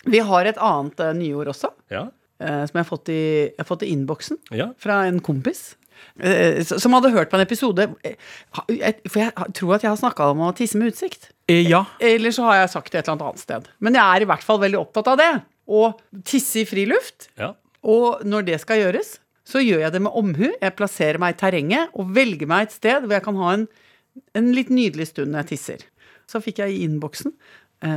Vi 0.06 0.20
har 0.22 0.46
et 0.46 0.58
annet 0.62 1.00
uh, 1.02 1.14
nyord 1.18 1.52
også, 1.56 1.74
Ja, 1.94 2.08
Uh, 2.36 2.66
som 2.68 2.76
jeg 2.76 2.82
har 2.82 2.88
fått 2.90 3.10
i, 3.14 3.20
har 3.56 3.64
fått 3.64 3.84
i 3.88 3.94
innboksen 3.96 4.36
ja. 4.52 4.66
fra 4.78 4.98
en 5.08 5.22
kompis. 5.24 5.78
eh, 6.20 6.58
Som 6.68 6.92
hadde 6.92 7.14
hørt 7.14 7.30
på 7.32 7.38
en 7.40 7.44
episode 7.46 7.86
For 8.52 8.74
jeg 8.76 8.98
tror 9.56 9.72
at 9.78 9.86
jeg 9.86 9.90
har 9.94 9.96
snakka 10.02 10.28
om 10.34 10.42
å 10.44 10.50
tisse 10.58 10.76
med 10.76 10.92
utsikt. 10.92 11.30
Eh, 11.48 11.62
ja. 11.64 11.86
Eller 12.04 12.36
så 12.36 12.44
har 12.50 12.58
jeg 12.60 12.74
sagt 12.74 12.92
det 12.92 13.00
et 13.00 13.08
eller 13.08 13.30
annet 13.30 13.40
sted. 13.40 13.70
Men 13.80 13.96
jeg 13.96 14.04
er 14.04 14.26
i 14.26 14.28
hvert 14.28 14.44
fall 14.44 14.60
veldig 14.66 14.82
opptatt 14.82 15.08
av 15.14 15.22
det. 15.24 15.32
Å 15.72 15.82
tisse 16.28 16.60
i 16.66 16.68
friluft. 16.68 17.30
ja. 17.40 17.54
Og 17.88 18.24
når 18.28 18.46
det 18.52 18.60
skal 18.66 18.80
gjøres, 18.84 19.16
så 19.48 19.64
gjør 19.64 19.86
jeg 19.86 19.94
det 19.96 20.02
med 20.02 20.12
omhu. 20.20 20.48
Jeg 20.60 20.76
plasserer 20.76 21.20
meg 21.22 21.36
i 21.36 21.40
terrenget 21.40 21.92
og 21.96 22.12
velger 22.16 22.50
meg 22.50 22.66
et 22.68 22.76
sted 22.76 23.04
hvor 23.06 23.14
jeg 23.16 23.24
kan 23.28 23.36
ha 23.40 23.52
en, 23.54 23.68
en 24.36 24.48
litt 24.58 24.72
nydelig 24.74 25.12
stund 25.14 25.32
når 25.32 25.46
jeg 25.46 25.52
tisser. 25.56 25.84
Så 26.28 26.42
fikk 26.42 26.64
jeg 26.64 26.74
i 26.74 26.84
innboksen 26.88 27.32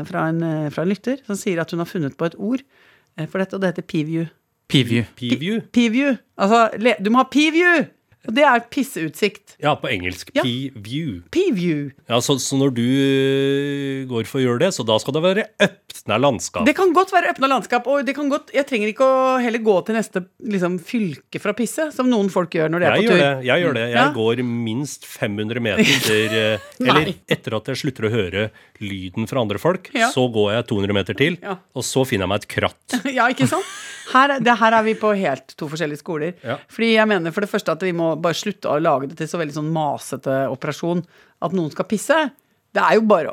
fra, 0.08 0.28
en, 0.32 0.42
eh, 0.42 0.70
fra 0.74 0.84
en 0.84 0.90
lytter 0.92 1.20
som 1.26 1.38
sier 1.38 1.60
at 1.62 1.70
hun 1.72 1.82
har 1.82 1.88
funnet 1.90 2.16
på 2.18 2.28
et 2.28 2.36
ord 2.38 2.64
eh, 2.64 3.26
for 3.26 3.38
dette, 3.38 3.56
og 3.56 3.62
det 3.62 3.72
heter. 3.72 3.86
Peeview. 3.88 4.26
Peeview. 4.68 5.04
Peeview. 5.72 6.16
Altså, 6.36 6.68
le, 6.78 6.96
du 7.00 7.10
må 7.10 7.22
ha 7.22 7.28
peeview! 7.30 7.86
Og 8.26 8.34
det 8.34 8.42
er 8.44 8.60
pisseutsikt. 8.68 9.54
Ja, 9.62 9.76
på 9.78 9.88
engelsk. 9.88 10.32
Ja. 10.36 10.42
P-view. 10.42 11.90
Ja, 12.10 12.18
så, 12.20 12.34
så 12.42 12.58
når 12.58 12.72
du 12.76 12.82
øh, 12.82 14.02
går 14.10 14.26
for 14.28 14.40
å 14.40 14.44
gjøre 14.44 14.62
det, 14.66 14.70
så 14.76 14.84
da 14.86 14.96
skal 15.00 15.14
det 15.16 15.22
være 15.24 15.44
åpna 15.64 16.18
landskap. 16.20 16.66
Det 16.68 16.74
kan 16.76 16.92
godt 16.96 17.12
være 17.14 17.32
åpna 17.32 17.48
landskap, 17.54 17.86
og 17.90 18.02
det 18.06 18.14
kan 18.16 18.28
godt, 18.32 18.50
jeg 18.56 18.66
trenger 18.68 18.90
ikke 18.92 19.06
å 19.06 19.38
heller 19.42 19.62
gå 19.64 19.76
til 19.86 19.96
neste 19.98 20.22
liksom, 20.44 20.76
fylke 20.84 21.40
fra 21.42 21.54
pisse, 21.58 21.88
som 21.94 22.10
noen 22.10 22.30
folk 22.32 22.54
gjør 22.58 22.72
når 22.74 22.84
de 22.84 22.88
er 22.90 22.96
Jeg 22.98 23.08
på 23.08 23.12
tur. 23.14 23.22
det. 23.22 23.30
Jeg 23.48 23.64
gjør 23.64 23.78
det. 23.78 23.86
Jeg 23.88 23.98
Ja. 23.98 24.06
går 24.14 24.42
minst 24.44 25.06
500 25.08 25.60
meter 25.64 26.36
eh, 26.42 26.68
Eller 26.84 27.12
etter 27.28 27.56
at 27.58 27.70
jeg 27.72 27.80
slutter 27.84 28.08
å 28.08 28.12
høre 28.12 28.48
lyden 28.84 29.26
fra 29.30 29.40
andre 29.42 29.58
folk, 29.62 29.90
Ja. 29.96 30.10
så 30.14 30.26
går 30.32 30.52
jeg 30.58 30.68
200 30.74 30.94
meter 31.00 31.14
til, 31.18 31.38
og 31.48 31.82
så 31.86 32.04
finner 32.06 32.26
jeg 32.28 32.34
meg 32.34 32.42
et 32.44 32.50
kratt. 32.58 32.98
Ja, 33.18 33.26
ikke 33.32 33.48
sant? 33.50 33.64
Her, 34.08 34.36
er- 34.36 34.40
det, 34.40 34.54
her 34.56 34.72
er 34.72 34.84
vi 34.86 34.94
på 34.96 35.10
helt 35.18 35.52
to 35.58 35.66
forskjellige 35.68 36.00
skoler. 36.00 36.32
Fordi 36.72 36.94
jeg 36.94 37.08
mener 37.10 37.32
for 37.34 37.44
det 37.44 37.50
første 37.50 37.74
at 37.74 37.82
vi 37.84 37.90
må 37.92 38.14
bare 38.22 38.34
slutte 38.38 38.70
å 38.70 38.78
lage 38.82 39.08
det 39.10 39.16
til 39.20 39.28
så 39.30 39.38
veldig 39.40 39.54
sånn 39.56 39.72
masete 39.74 40.36
operasjon 40.52 41.02
at 41.42 41.52
noen 41.56 41.70
skal 41.74 41.88
pisse. 41.90 42.16
Det 42.74 42.82
er 42.84 42.98
jo 42.98 43.04
bare 43.08 43.30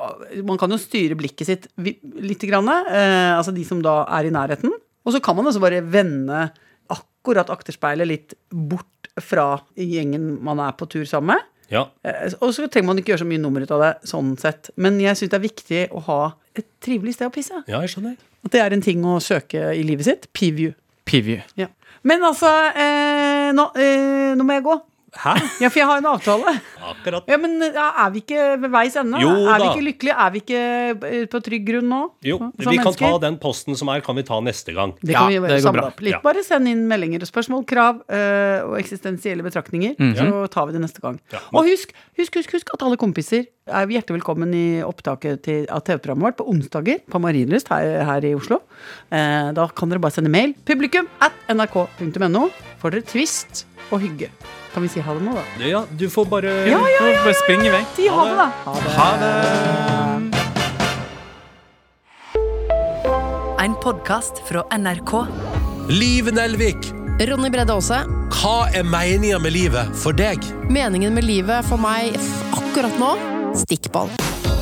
Man 0.48 0.58
kan 0.58 0.72
jo 0.72 0.78
styre 0.80 1.18
blikket 1.20 1.48
sitt 1.50 1.66
litt 1.78 2.00
lite 2.24 2.48
grann, 2.48 2.70
eh, 2.70 3.34
altså 3.36 3.52
de 3.54 3.66
som 3.68 3.82
da 3.84 4.04
er 4.20 4.30
i 4.30 4.34
nærheten. 4.34 4.72
Og 5.06 5.14
så 5.14 5.20
kan 5.22 5.36
man 5.38 5.46
også 5.50 5.62
bare 5.62 5.82
vende 5.84 6.48
akkurat 6.90 7.50
akterspeilet 7.54 8.08
litt 8.08 8.34
bort 8.50 9.10
fra 9.22 9.60
gjengen 9.78 10.40
man 10.44 10.60
er 10.64 10.72
på 10.78 10.88
tur 10.92 11.06
sammen 11.10 11.36
med. 11.36 11.44
Ja. 11.72 11.88
Eh, 12.06 12.32
Og 12.42 12.54
så 12.54 12.68
trenger 12.70 12.88
man 12.92 12.98
ikke 13.02 13.14
gjøre 13.14 13.24
så 13.26 13.30
mye 13.30 13.42
nummer 13.42 13.62
ut 13.66 13.72
av 13.74 13.82
det, 13.82 13.92
sånn 14.10 14.36
sett. 14.40 14.70
Men 14.78 15.00
jeg 15.02 15.18
syns 15.18 15.32
det 15.34 15.38
er 15.40 15.46
viktig 15.48 15.84
å 15.98 16.02
ha 16.08 16.20
et 16.56 16.68
trivelig 16.84 17.16
sted 17.18 17.28
å 17.28 17.34
pisse. 17.34 17.64
ja, 17.68 17.82
jeg 17.82 17.90
skjønner. 17.96 18.18
At 18.46 18.52
det 18.54 18.62
er 18.62 18.74
en 18.74 18.82
ting 18.86 19.02
å 19.04 19.18
søke 19.20 19.72
i 19.74 19.84
livet 19.84 20.06
sitt. 20.06 20.28
P-view. 20.34 20.74
Peeview. 21.06 21.42
Ja. 21.58 21.68
Men 22.06 22.24
altså, 22.24 22.50
eh, 22.78 23.50
nå, 23.58 23.72
eh, 23.82 24.36
nå 24.38 24.46
må 24.46 24.54
jeg 24.54 24.64
gå. 24.68 24.76
Hæ? 25.16 25.34
Ja, 25.64 25.70
for 25.72 25.80
jeg 25.80 25.88
har 25.88 26.02
en 26.02 26.08
avtale. 26.10 26.54
Akkurat. 26.86 27.30
Ja, 27.32 27.38
Men 27.42 27.56
ja, 27.64 27.86
er 28.04 28.12
vi 28.14 28.22
ikke 28.24 28.46
ved 28.62 28.72
veis 28.74 28.98
ende? 29.00 29.22
Jo 29.24 29.32
er 29.48 29.62
vi 29.64 29.70
ikke 29.70 29.86
lykkelige? 29.88 30.16
Er 30.26 30.34
vi 30.34 30.42
ikke 30.44 30.62
eh, 31.10 31.26
på 31.32 31.42
trygg 31.46 31.66
grunn 31.70 31.88
nå? 31.92 32.02
Jo, 32.28 32.38
Som 32.60 32.72
vi 32.74 32.82
kan 32.84 32.98
ta 33.00 33.12
den 33.24 33.38
posten 33.42 33.80
som 33.80 33.92
er, 33.94 34.04
kan 34.06 34.18
vi 34.20 34.26
ta 34.28 34.40
neste 34.44 34.76
gang. 34.76 34.96
Det 35.02 35.16
Ja, 35.16 35.26
vi 35.32 35.40
bare 35.44 35.62
samle 35.64 35.88
opp 35.88 36.04
litt. 36.04 36.18
Ja. 36.18 36.22
Bare 36.26 36.44
send 36.46 36.68
inn 36.72 36.84
meldinger 36.90 37.24
og 37.24 37.32
spørsmål, 37.32 37.64
krav 37.70 38.02
øh, 38.04 38.68
og 38.70 38.78
eksistensielle 38.82 39.46
betraktninger. 39.46 39.96
Så 40.20 40.48
tar 40.54 40.68
vi 40.70 40.76
det 40.76 40.84
neste 40.84 41.04
gang. 41.04 41.20
Ja. 41.34 41.42
Og 41.56 41.70
husk, 41.72 41.96
husk, 42.20 42.42
husk, 42.42 42.58
husk 42.60 42.74
at 42.76 42.84
alle 42.86 43.00
kompiser 43.00 43.48
er 43.66 43.88
hjertelig 43.90 44.20
velkommen 44.20 44.52
i 44.54 44.66
opptaket 44.86 45.42
til, 45.48 45.64
av 45.74 45.82
TV-programmet 45.88 46.28
vårt 46.28 46.38
på 46.42 46.46
onsdager 46.52 47.00
på 47.10 47.22
Marienlyst 47.24 47.72
her, 47.74 48.04
her 48.06 48.28
i 48.28 48.36
Oslo. 48.38 48.60
Eh, 49.10 49.50
da 49.58 49.70
kan 49.74 49.90
dere 49.90 50.04
bare 50.04 50.18
sende 50.20 50.34
mail. 50.34 50.54
Publikum 50.68 51.10
at 51.24 51.34
nrk.no. 51.50 52.50
Får 52.84 52.98
dere 52.98 53.10
twist 53.10 53.66
og 53.90 54.04
hygge. 54.04 54.30
Kan 54.76 54.84
vi 54.84 54.90
si 54.90 55.00
ha 55.00 55.14
det 55.16 55.22
nå, 55.24 55.32
da? 55.32 55.44
Ja, 55.64 55.86
du 55.90 56.10
får 56.12 56.26
bare 56.28 56.50
Ja, 56.68 56.82
ja, 56.84 57.08
ja, 57.08 57.24
Bare 57.24 57.34
springe 57.40 57.70
i 57.70 57.72
vei. 57.72 57.80
Si 57.96 58.10
ha 58.12 58.26
det, 58.28 58.36
da. 58.36 58.48
Ha 58.98 59.06
det. 59.22 59.32
En 63.64 63.78
podkast 63.80 64.44
fra 64.50 64.66
NRK. 64.76 65.14
Liv 65.96 66.28
Nelvik, 66.36 66.92
Ronny 67.24 67.50
Bredde 67.56 67.72
Aase. 67.72 68.02
hva 68.36 68.68
er 68.76 68.84
meninga 68.84 69.40
med 69.40 69.56
livet 69.56 69.96
for 69.96 70.12
deg? 70.12 70.44
Meningen 70.68 71.16
med 71.16 71.24
livet 71.24 71.64
for 71.72 71.80
meg 71.80 72.20
akkurat 72.60 73.00
nå 73.00 73.16
stikkball. 73.56 74.12